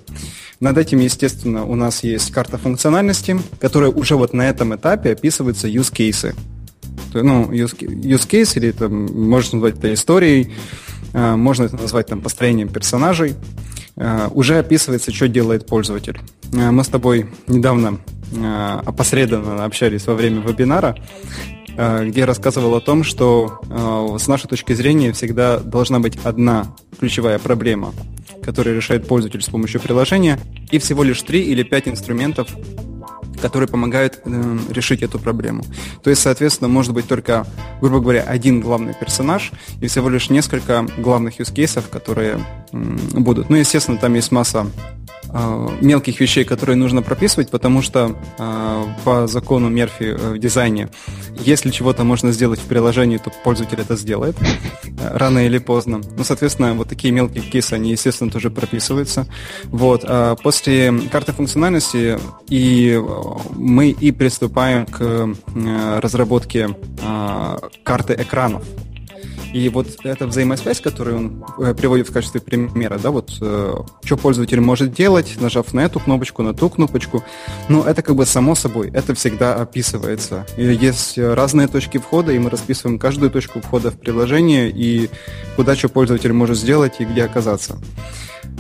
[0.61, 5.69] Над этим, естественно, у нас есть карта функциональности, которая уже вот на этом этапе описывается
[5.69, 6.35] use cases
[7.15, 7.77] ну, use,
[8.29, 10.53] case, или это можно назвать это историей,
[11.13, 13.35] а, можно это назвать там построением персонажей,
[13.97, 16.19] а, уже описывается, что делает пользователь.
[16.55, 17.99] А, мы с тобой недавно
[18.85, 20.97] опосредованно общались во время вебинара,
[21.77, 23.61] где я рассказывал о том, что
[24.19, 27.95] с нашей точки зрения всегда должна быть одна ключевая проблема,
[28.43, 30.41] которую решает пользователь с помощью приложения,
[30.73, 32.49] и всего лишь три или пять инструментов
[33.41, 35.65] которые помогают э, решить эту проблему.
[36.03, 37.47] То есть, соответственно, может быть только,
[37.81, 42.39] грубо говоря, один главный персонаж и всего лишь несколько главных юзкейсов, которые
[42.73, 42.79] э,
[43.19, 43.51] будут.
[43.51, 44.67] Ну, естественно, там есть масса
[45.81, 50.89] мелких вещей, которые нужно прописывать, потому что э, по закону Мерфи э, в дизайне,
[51.39, 54.37] если чего-то можно сделать в приложении, то пользователь это сделает
[54.99, 56.01] рано или поздно.
[56.17, 59.27] Ну, соответственно, вот такие мелкие кейсы, они, естественно, тоже прописываются.
[59.65, 60.05] Вот.
[60.05, 63.01] А после карты функциональности и
[63.55, 65.35] мы и приступаем к
[66.01, 66.71] разработке
[67.83, 68.63] карты экранов.
[69.57, 74.17] И вот эта взаимосвязь, которую он э, приводит в качестве примера, да, вот э, что
[74.19, 77.25] пользователь может делать, нажав на эту кнопочку, на ту кнопочку,
[77.71, 80.45] ну, это как бы само собой, это всегда описывается.
[80.59, 85.09] И есть разные точки входа, и мы расписываем каждую точку входа в приложение, и
[85.57, 87.79] куда что пользователь может сделать, и где оказаться.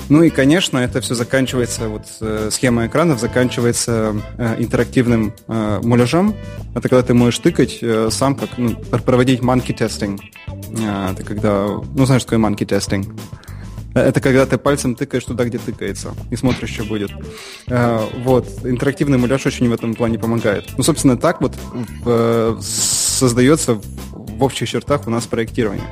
[0.09, 6.35] Ну и, конечно, это все заканчивается, вот э, схема экранов заканчивается э, интерактивным э, муляжом.
[6.75, 10.19] Это когда ты можешь тыкать э, сам, как ну, проводить monkey testing.
[10.87, 13.19] Э, это когда, ну знаешь, что такое monkey testing?
[13.95, 17.11] Э, это когда ты пальцем тыкаешь туда, где тыкается, и смотришь, что будет.
[17.67, 20.65] Э, вот, интерактивный муляж очень в этом плане помогает.
[20.77, 21.55] Ну, собственно, так вот
[22.63, 23.81] создается
[24.37, 25.87] в общих чертах у нас проектирование.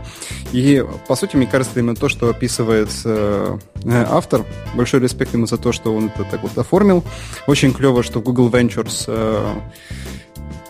[0.53, 5.47] И, по сути, мне кажется, именно то, что описывает э, э, автор, большой респект ему
[5.47, 7.05] за то, что он это так вот оформил.
[7.47, 9.55] Очень клево, что Google Ventures э,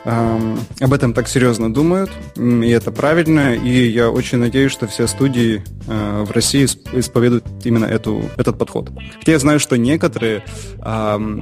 [0.05, 5.07] э, об этом так серьезно думают, и это правильно, и я очень надеюсь, что все
[5.07, 8.91] студии э, в России исповедуют именно эту, этот подход.
[9.19, 10.45] Хотя я знаю, что некоторые
[10.79, 10.83] э,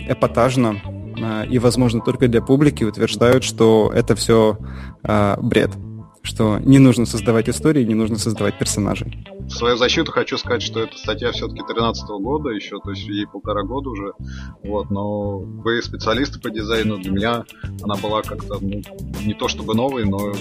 [0.08, 0.80] эпатажно
[1.16, 4.58] э, и, возможно, только для публики утверждают, что это все
[5.04, 5.70] э, бред
[6.22, 9.26] что не нужно создавать истории, не нужно создавать персонажей.
[9.40, 13.26] В свою защиту хочу сказать, что эта статья все-таки 13 года еще, то есть ей
[13.26, 14.12] полтора года уже.
[14.62, 17.44] Вот, но вы специалисты по дизайну, для меня
[17.82, 18.82] она была как-то ну,
[19.24, 20.32] не то чтобы новой, но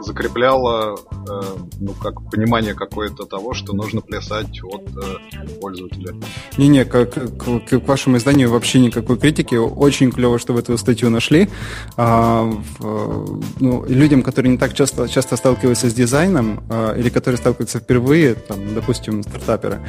[0.00, 1.40] закрепляла э,
[1.78, 6.14] ну, как понимание какое-то того, что нужно плясать от э, пользователя.
[6.56, 9.54] Не-не, к, к, к вашему изданию вообще никакой критики.
[9.54, 11.48] Очень клево, что вы эту статью нашли.
[11.96, 12.44] А,
[12.78, 17.80] в, ну, людям, которые не так часто, часто сталкиваются с дизайном, а, или которые сталкиваются
[17.80, 19.80] впервые, там, допустим, стартаперы,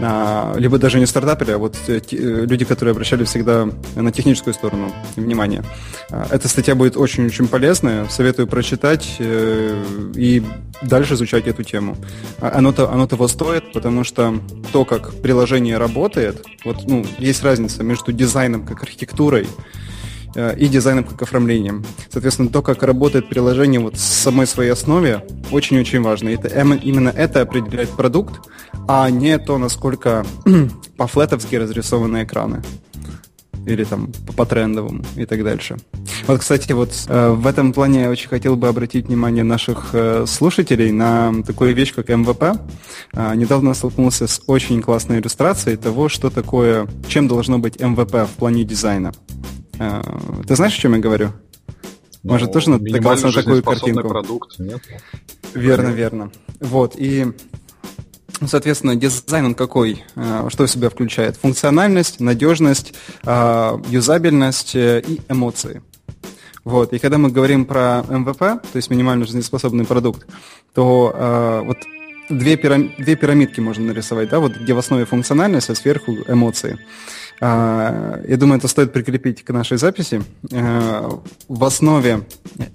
[0.00, 4.90] либо даже не стартаперы, а вот э, э, люди, которые обращали всегда на техническую сторону
[5.16, 5.62] внимание.
[6.10, 10.42] А, эта статья будет очень-очень полезная, советую прочитать э, и
[10.80, 11.96] дальше изучать эту тему.
[12.40, 14.40] А, оно-то, оно того стоит, потому что
[14.72, 19.46] то, как приложение работает, вот, ну, есть разница между дизайном как архитектурой
[20.34, 21.84] и дизайном как оформлением.
[22.08, 26.30] Соответственно, то, как работает приложение вот с самой своей основе, очень-очень важно.
[26.30, 28.40] Это, именно это определяет продукт,
[28.88, 30.24] а не то, насколько
[30.96, 32.62] по-флетовски разрисованы экраны.
[33.64, 35.76] Или там по трендовому и так дальше.
[36.26, 40.24] Вот, кстати, вот э, в этом плане я очень хотел бы обратить внимание наших э,
[40.26, 42.60] слушателей на такую вещь, как МВП.
[43.12, 48.36] Э, недавно столкнулся с очень классной иллюстрацией того, что такое, чем должно быть MVP в
[48.36, 49.12] плане дизайна.
[49.82, 50.02] Э,
[50.46, 51.32] ты знаешь, о чем я говорю?
[52.22, 54.08] Ну, Может, тоже натыкался на такую картинку?
[54.08, 54.80] продукт, нет?
[55.54, 56.30] Верно, верно.
[56.60, 57.26] Вот, и
[58.46, 60.04] соответственно, дизайн он какой?
[60.14, 61.36] Э, что в себя включает?
[61.36, 65.82] Функциональность, надежность, э, юзабельность и эмоции.
[66.64, 66.92] Вот.
[66.92, 70.28] И когда мы говорим про MVP, то есть минимально жизнеспособный продукт,
[70.74, 71.76] то вот
[72.30, 72.94] две, пирам...
[72.98, 76.78] две пирамидки можно нарисовать, да, вот где в основе функциональность, а сверху эмоции.
[77.44, 80.22] Э, я думаю, это стоит прикрепить к нашей записи.
[80.52, 81.10] Э,
[81.48, 82.22] в основе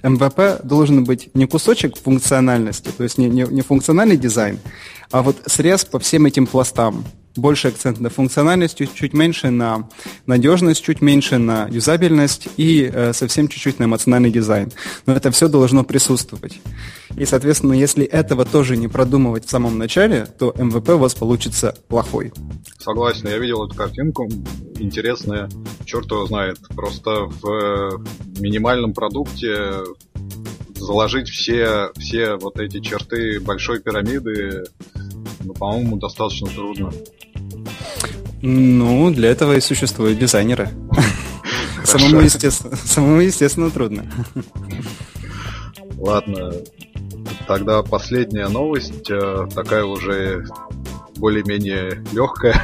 [0.03, 4.59] MVP должен быть не кусочек функциональности, то есть не, не, не функциональный дизайн,
[5.09, 7.05] а вот срез по всем этим пластам.
[7.37, 9.87] Больше акцент на функциональность, чуть меньше на
[10.25, 14.71] надежность, чуть меньше на юзабельность и э, совсем чуть-чуть на эмоциональный дизайн.
[15.05, 16.59] Но это все должно присутствовать.
[17.15, 21.75] И, соответственно, если этого тоже не продумывать в самом начале, то МВП у вас получится
[21.87, 22.33] плохой.
[22.79, 24.29] Согласен, я видел эту картинку,
[24.79, 25.49] интересная,
[25.85, 26.57] черт его знает.
[26.75, 27.97] Просто в э,
[28.39, 29.83] минимальном продукте
[30.75, 34.65] заложить все, все вот эти черты большой пирамиды,
[35.43, 36.91] ну, по-моему, достаточно трудно.
[38.41, 40.69] Ну, для этого и существуют дизайнеры.
[41.83, 44.11] Самому, естественно, самому, естественно, трудно.
[45.97, 46.51] Ладно,
[47.47, 50.45] тогда последняя новость, э, такая уже
[51.15, 52.61] более-менее легкая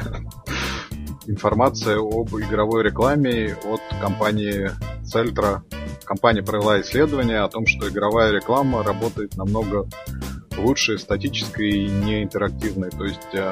[1.26, 4.72] информация об игровой рекламе от компании
[5.04, 5.62] Celtra
[6.04, 9.88] компания провела исследование о том, что игровая реклама работает намного
[10.58, 12.90] лучше статической и не интерактивной.
[12.92, 13.52] То есть э,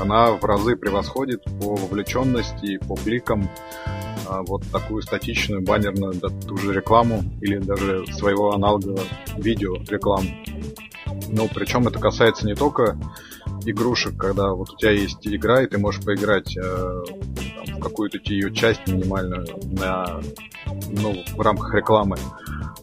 [0.00, 6.56] она в разы превосходит по вовлеченности, по кликам э, вот такую статичную баннерную, да, ту
[6.56, 9.00] же рекламу или даже своего аналога
[9.36, 10.28] видео рекламу.
[11.28, 12.98] Ну, причем это касается не только
[13.64, 17.04] игрушек, когда вот у тебя есть игра, и ты можешь поиграть э,
[17.66, 20.20] там, в какую-то ее часть минимальную на,
[20.90, 22.16] ну, в рамках рекламы.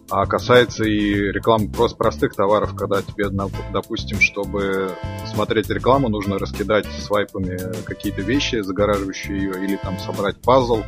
[0.10, 3.30] А касается и рекламы просто простых товаров, когда тебе,
[3.74, 4.91] допустим, чтобы
[5.34, 10.84] смотреть рекламу, нужно раскидать свайпами какие-то вещи, загораживающие ее, или там собрать пазл,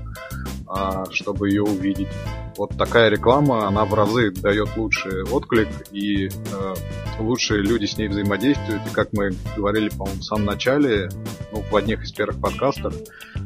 [0.68, 2.10] а, чтобы ее увидеть.
[2.58, 6.76] Вот такая реклама, она в разы дает лучший отклик, и э,
[7.20, 8.82] лучшие люди с ней взаимодействуют.
[8.88, 11.10] И как мы говорили, по-моему, в самом начале,
[11.52, 12.96] ну, в одних из первых подкастов,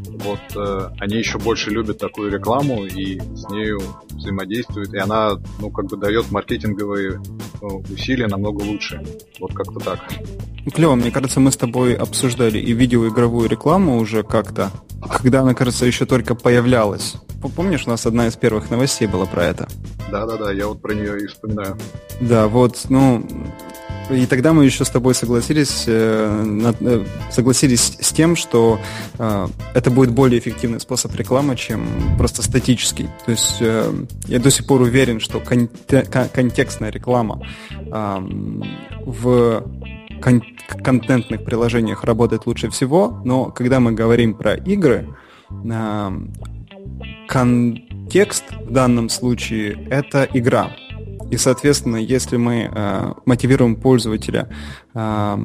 [0.10, 5.70] вот э, они еще больше любят такую рекламу и с нею взаимодействуют, и она, ну,
[5.70, 7.22] как бы дает маркетинговые
[7.62, 9.04] ну, усилия намного лучше.
[9.40, 10.00] Вот как-то так.
[10.74, 14.72] Клево, мне кажется, мы с тобой обсуждали и видеоигровую рекламу уже как-то,
[15.10, 17.16] когда она, кажется, еще только появлялась.
[17.56, 19.68] Помнишь, у нас одна из первых новостей была про это?
[20.12, 21.78] Да-да-да, я вот про нее и вспоминаю.
[22.20, 23.26] Да, вот, ну,
[24.12, 28.80] и тогда мы еще с тобой согласились, э, э, согласились с тем, что
[29.18, 31.88] э, это будет более эффективный способ рекламы, чем
[32.18, 33.08] просто статический.
[33.26, 37.46] То есть я до сих пор уверен, что контекстная реклама
[39.06, 39.66] в
[40.84, 45.08] контентных приложениях работает лучше всего, но когда мы говорим про игры,
[47.28, 50.72] контекст в данном случае это игра.
[51.32, 54.50] И, соответственно, если мы э, мотивируем пользователя
[54.94, 55.38] э,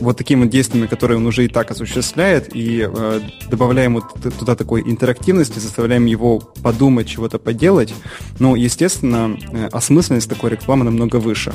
[0.00, 3.20] вот такими действиями, которые он уже и так осуществляет, и э,
[3.50, 4.04] добавляем вот
[4.38, 7.92] туда такой интерактивности, заставляем его подумать, чего-то поделать,
[8.38, 11.52] ну, естественно, э, осмысленность такой рекламы намного выше.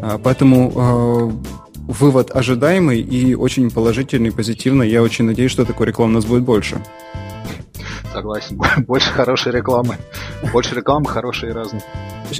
[0.00, 1.30] Э, поэтому э,
[1.74, 4.88] вывод ожидаемый и очень положительный, позитивный.
[4.88, 6.80] Я очень надеюсь, что такой рекламы у нас будет больше.
[8.16, 8.58] Согласен.
[8.86, 9.98] Больше хорошей рекламы.
[10.50, 11.82] Больше рекламы хорошей и разной.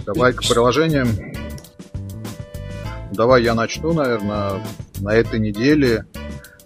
[0.07, 1.07] Давай к приложениям.
[3.13, 4.65] Давай я начну, наверное,
[5.01, 6.07] на этой неделе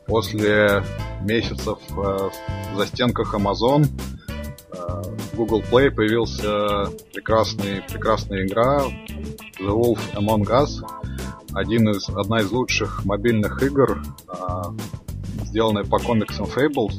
[0.06, 0.84] после
[1.22, 1.92] месяцев э,
[2.72, 3.88] в застенках Amazon
[4.72, 5.02] э,
[5.32, 8.84] в Google Play появился прекрасный, прекрасная игра
[9.58, 10.88] The Wolf Among Us.
[11.52, 14.62] Один из, одна из лучших мобильных игр, э,
[15.46, 16.94] сделанная по комиксам Fables.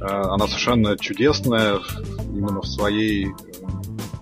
[0.00, 1.78] Э, она совершенно чудесная
[2.32, 3.28] именно в своей,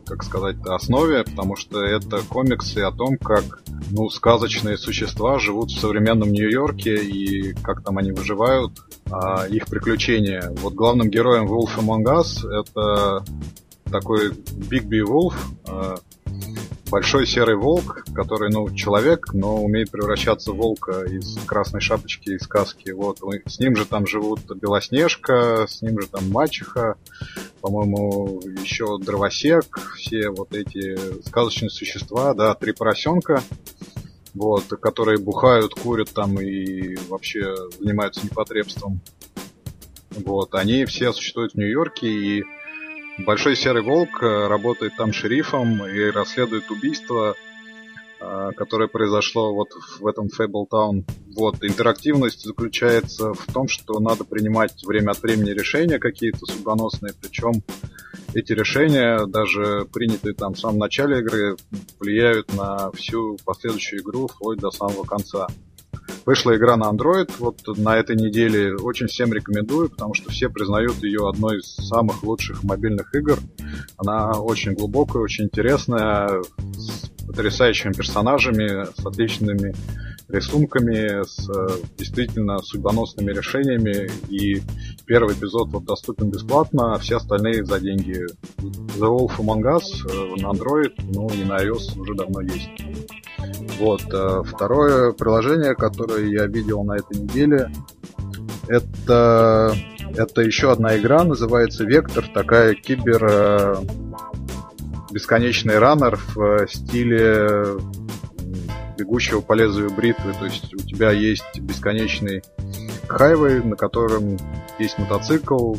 [0.07, 5.81] как сказать, основе, потому что это комиксы о том, как ну, сказочные существа живут в
[5.81, 8.73] современном Нью-Йорке и как там они выживают,
[9.11, 10.53] а их приключения.
[10.59, 13.25] Вот главным героем Wolf Among Us это
[13.91, 15.35] такой Бигби Wolf,
[15.67, 15.97] э,
[16.91, 22.43] большой серый волк, который, ну, человек, но умеет превращаться в волка из красной шапочки из
[22.43, 22.91] сказки.
[22.91, 26.97] Вот, с ним же там живут Белоснежка, с ним же там мачеха,
[27.61, 33.43] по-моему, еще дровосек, все вот эти сказочные существа, да, три поросенка,
[34.35, 39.01] вот, которые бухают, курят там и вообще занимаются непотребством.
[40.11, 42.45] Вот, они все существуют в Нью-Йорке, и
[43.19, 47.35] Большой Серый Волк э, работает там шерифом и расследует убийство,
[48.21, 51.05] э, которое произошло вот в этом Town.
[51.35, 57.55] Вот, интерактивность заключается в том, что надо принимать время от времени решения какие-то судьбоносные, причем
[58.35, 61.57] эти решения, даже принятые там в самом начале игры,
[61.99, 65.49] влияют на всю последующую игру вплоть до самого конца.
[66.29, 71.03] Вышла игра на Android, вот на этой неделе очень всем рекомендую, потому что все признают
[71.03, 73.39] ее одной из самых лучших мобильных игр.
[73.97, 76.43] Она очень глубокая, очень интересная,
[76.77, 79.75] с потрясающими персонажами, с отличными
[80.29, 84.11] рисунками, с э, действительно судьбоносными решениями.
[84.29, 84.61] И
[85.07, 88.27] первый эпизод вот доступен бесплатно, а все остальные за деньги.
[88.59, 92.69] The Wolf Among Us э, на Android, ну и на iOS уже давно есть.
[93.79, 94.03] Вот.
[94.13, 97.71] Э, второе приложение, которое я видел на этой неделе,
[98.67, 99.75] это,
[100.17, 103.77] это еще одна игра, называется Вектор, такая кибер э,
[105.11, 107.79] бесконечный раннер в стиле
[108.99, 110.35] бегущего по лезвию бритвы.
[110.39, 112.43] То есть у тебя есть бесконечный
[113.07, 114.37] хайвей, на котором
[114.79, 115.75] есть мотоцикл,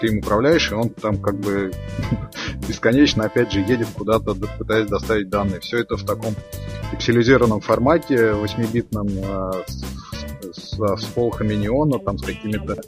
[0.00, 1.70] ты им управляешь, и он там как бы
[2.68, 5.60] бесконечно, опять же, едет куда-то, пытаясь доставить данные.
[5.60, 6.34] Все это в таком
[6.92, 12.80] пикселизированном формате, 8-битном, а, с, с, с полхами неона, там с какими-то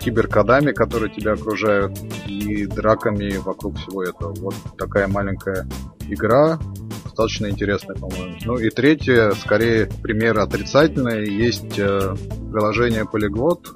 [0.00, 4.34] киберкодами, которые тебя окружают, и драками вокруг всего этого.
[4.34, 5.66] Вот такая маленькая
[6.08, 6.58] игра,
[7.04, 8.36] достаточно интересная, по-моему.
[8.44, 11.28] Ну и третье, скорее, пример отрицательный.
[11.28, 12.14] Есть э,
[12.50, 13.66] приложение Polyglot,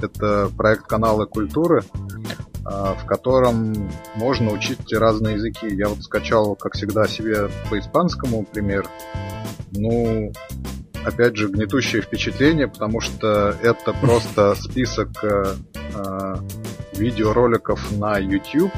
[0.00, 1.82] это проект канала культуры,
[2.64, 5.66] в котором можно учить разные языки.
[5.68, 8.88] Я вот скачал, как всегда, себе по испанскому пример.
[9.72, 10.32] Ну,
[11.04, 15.54] опять же, гнетущее впечатление, потому что это просто список э,
[15.94, 16.34] э,
[16.94, 18.72] видеороликов на YouTube,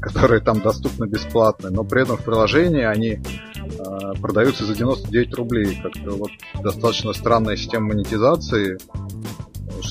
[0.00, 5.80] которые там доступны бесплатно, но при этом в приложении они э, продаются за 99 рублей.
[5.82, 6.30] Как-то вот
[6.62, 8.78] достаточно странная система монетизации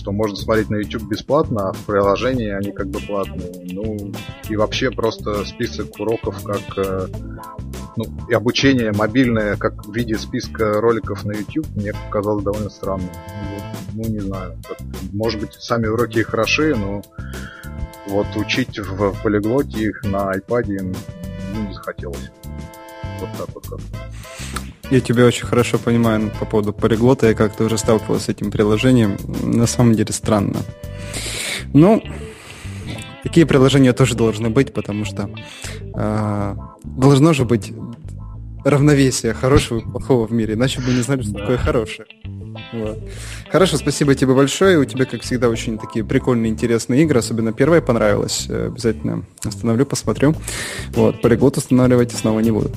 [0.04, 3.54] что можно смотреть на YouTube бесплатно, а в приложении они как бы платные.
[3.72, 4.12] Ну,
[4.50, 7.08] и вообще просто список уроков как э,
[7.96, 13.10] ну, и обучение мобильное, как в виде списка роликов на YouTube, мне показалось довольно странным.
[13.94, 14.60] Ну, не знаю.
[15.14, 17.02] Может быть, сами уроки и хороши, но
[18.08, 20.94] вот учить в полиглоте их на iPad
[21.54, 22.30] ну, не захотелось.
[23.22, 23.98] Вот так вот как-то.
[24.92, 27.28] Я тебя очень хорошо понимаю по поводу полиглота.
[27.28, 29.18] Я как-то уже сталкивался с этим приложением.
[29.42, 30.60] На самом деле странно.
[31.74, 32.04] Ну,
[33.24, 35.30] такие приложения тоже должны быть, потому что
[35.96, 37.74] э, должно же быть
[38.64, 41.40] равновесие хорошего и плохого в мире, иначе бы не знали, что да.
[41.40, 42.08] такое хорошее.
[42.72, 43.00] Вот.
[43.52, 44.80] Хорошо, спасибо тебе большое.
[44.80, 47.20] У тебя, как всегда, очень такие прикольные, интересные игры.
[47.20, 48.48] Особенно первая понравилась.
[48.50, 50.36] Э, обязательно остановлю, посмотрю.
[50.92, 52.72] Вот, полиглот устанавливать снова не буду.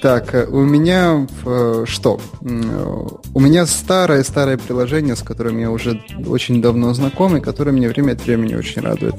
[0.00, 2.20] Так, э, у меня э, что?
[2.40, 8.12] У меня старое-старое приложение, с которым я уже очень давно знаком, и которое мне время
[8.12, 9.16] от времени очень радует.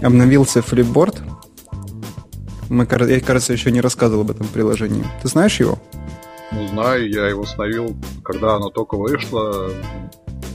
[0.00, 1.18] Обновился Flipboard.
[2.72, 5.04] Мы, я, кажется, еще не рассказывал об этом приложении.
[5.20, 5.78] Ты знаешь его?
[6.52, 7.94] Ну, знаю, я его установил,
[8.24, 9.70] когда оно только вышло.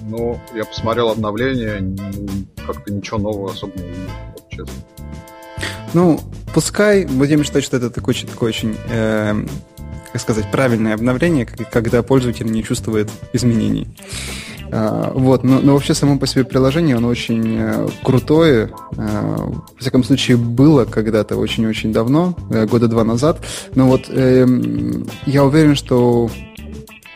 [0.02, 2.28] Но я посмотрел обновление, ну,
[2.66, 4.10] как-то ничего нового особо не увидел,
[4.50, 4.74] честно.
[5.94, 6.20] Ну,
[6.56, 9.46] пускай будем считать, что это такое, такое очень, э,
[10.12, 13.88] как сказать, правильное обновление, когда пользователь не чувствует изменений.
[14.72, 18.72] А, вот, но, но вообще само по себе приложение, оно очень э, крутое.
[18.98, 23.42] А, во всяком случае, было когда-то очень-очень давно, э, года два назад.
[23.76, 24.46] Но вот э,
[25.26, 26.30] я уверен, что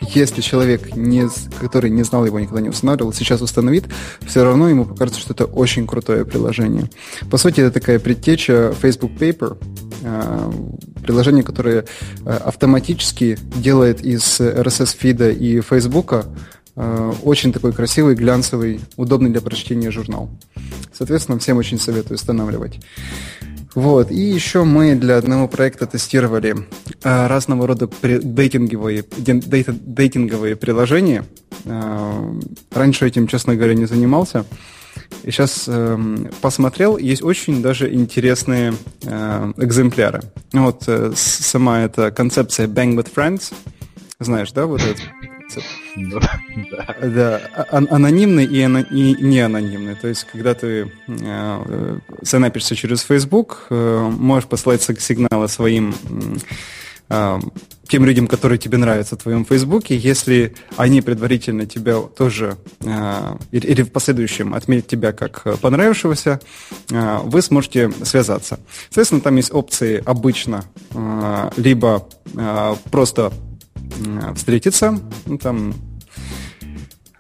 [0.02, 1.28] если человек, не,
[1.60, 3.86] который не знал его, никогда не устанавливал, сейчас установит,
[4.26, 6.90] все равно ему покажется, что это очень крутое приложение.
[7.30, 9.58] По сути, это такая предтеча Facebook Paper,
[10.04, 10.52] э,
[11.04, 11.86] приложение, которое
[12.26, 16.26] автоматически делает из RSS-фида и Facebook
[16.76, 20.30] очень такой красивый, глянцевый, удобный для прочтения журнал.
[20.94, 22.80] Соответственно, всем очень советую устанавливать.
[23.76, 24.12] Вот.
[24.12, 26.56] И еще мы для одного проекта тестировали
[27.04, 31.26] э, разного рода дейтинговые, дейтинговые приложения.
[31.66, 32.40] Э,
[32.72, 34.46] раньше этим, честно говоря, не занимался.
[35.24, 35.98] И сейчас э,
[36.42, 40.22] посмотрел, есть очень даже интересные э, экземпляры.
[40.52, 43.54] Вот э, сама эта концепция Bang with Friends,
[44.20, 45.02] знаешь, да, вот это?
[45.56, 45.62] Да,
[47.02, 47.42] да.
[47.54, 49.96] А, анонимный и, и не анонимный.
[49.96, 55.94] То есть, когда ты э, занапишься через Facebook, э, можешь послать сигналы своим
[57.10, 57.40] э,
[57.88, 63.82] тем людям, которые тебе нравятся в твоем Фейсбуке, если они предварительно тебя тоже э, или
[63.82, 66.40] в последующем отметят тебя как понравившегося,
[66.90, 68.60] э, вы сможете связаться.
[68.86, 70.64] Соответственно, там есть опции обычно
[70.94, 73.34] э, либо э, просто
[74.36, 75.74] встретиться, ну, там,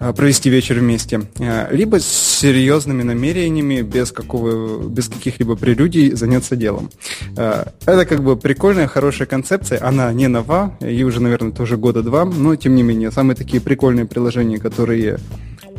[0.01, 6.55] а, провести вечер вместе, а, либо с серьезными намерениями, без, какого, без каких-либо прелюдий заняться
[6.55, 6.89] делом.
[7.35, 12.25] Это как бы прикольная, хорошая концепция, она не нова, ей уже, наверное, тоже года два,
[12.25, 15.19] но тем не менее, самые такие прикольные приложения, которые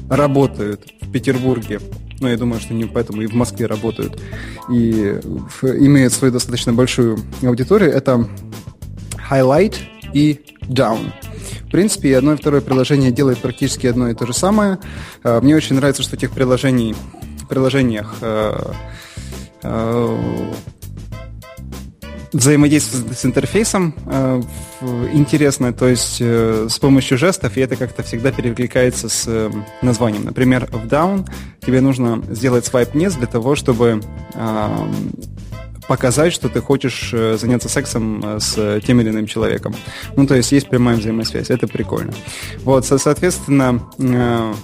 [0.08, 1.80] работают в Петербурге,
[2.20, 4.20] ну, я думаю, что не поэтому и в Москве работают,
[4.70, 5.18] и
[5.62, 8.28] имеют свою достаточно большую аудиторию, это
[9.28, 9.74] Highlight
[10.14, 11.12] и Down.
[11.66, 14.78] В принципе, и одно и второе приложение делает практически одно и то же самое.
[15.22, 16.94] А, мне очень нравится, что в этих приложений,
[17.48, 18.72] приложениях э,
[19.62, 20.52] э,
[22.32, 24.42] взаимодействие с интерфейсом э,
[25.12, 29.50] интересно, то есть э, с помощью жестов, и это как-то всегда перекликается с э,
[29.82, 30.24] названием.
[30.24, 31.28] Например, в down
[31.64, 34.00] тебе нужно сделать свайп вниз для того, чтобы
[34.34, 34.68] э,
[35.88, 39.74] показать, что ты хочешь э, заняться сексом э, с тем или иным человеком.
[40.16, 42.12] Ну, то есть есть прямая взаимосвязь, это прикольно.
[42.64, 44.54] Вот, соответственно, э,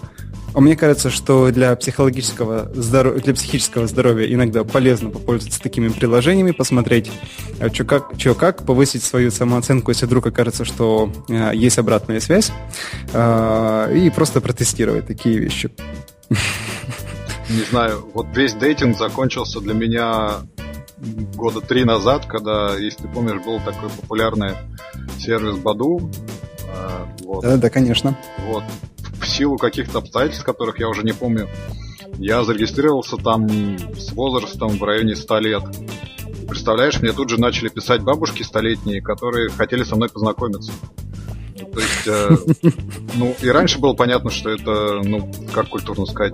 [0.55, 7.11] мне кажется, что для психологического здоровья, для психического здоровья иногда полезно попользоваться такими приложениями, посмотреть,
[7.73, 11.13] что как, что как, повысить свою самооценку, если вдруг окажется, что
[11.53, 12.51] есть обратная связь,
[13.13, 15.71] и просто протестировать такие вещи.
[16.31, 20.41] Не знаю, вот весь дейтинг закончился для меня
[21.35, 24.55] года три назад, когда, если ты помнишь, был такой популярный
[25.19, 26.11] сервис Баду.
[26.69, 27.43] А, вот.
[27.43, 28.17] Да, да, конечно.
[28.49, 28.65] Вот.
[29.21, 31.49] В силу каких-то обстоятельств, которых я уже не помню,
[32.19, 33.49] я зарегистрировался там
[33.97, 35.63] с возрастом в районе 100 лет.
[36.49, 40.73] Представляешь, мне тут же начали писать бабушки столетние, которые хотели со мной познакомиться.
[41.57, 42.75] То есть, э,
[43.15, 46.33] ну, и раньше было понятно, что это, ну, как культурно сказать,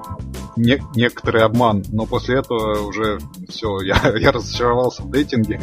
[0.56, 5.60] не, некоторый обман, но после этого уже все, я, я разочаровался в дейтинге,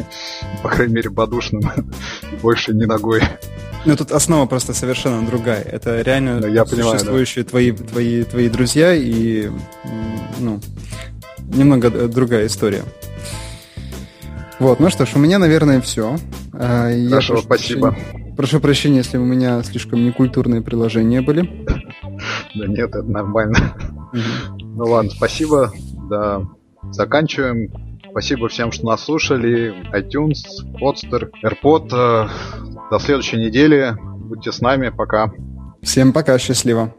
[0.62, 1.62] по крайней мере, подушным,
[2.42, 3.22] больше не ногой.
[3.84, 5.62] Ну, тут основа просто совершенно другая.
[5.62, 7.84] Это реально ну, я существующие понимаю, да.
[7.84, 9.50] твои, твои, твои друзья и,
[10.38, 10.60] ну,
[11.48, 12.84] немного другая история.
[14.60, 16.16] Вот, ну что ж, у меня, наверное, все.
[16.52, 17.90] А, Хорошо, прошу спасибо.
[17.90, 21.66] Прощения, прошу прощения, если у меня слишком некультурные приложения были.
[22.54, 23.74] Да нет, это нормально.
[24.12, 25.72] Ну ладно, спасибо.
[26.08, 26.42] Да,
[26.90, 27.70] заканчиваем.
[28.10, 29.74] Спасибо всем, что нас слушали.
[29.92, 30.42] iTunes,
[30.78, 31.88] Podster, AirPod.
[32.90, 33.96] До следующей недели.
[34.28, 34.90] Будьте с нами.
[34.90, 35.32] Пока.
[35.82, 36.38] Всем пока.
[36.38, 36.94] Счастливо.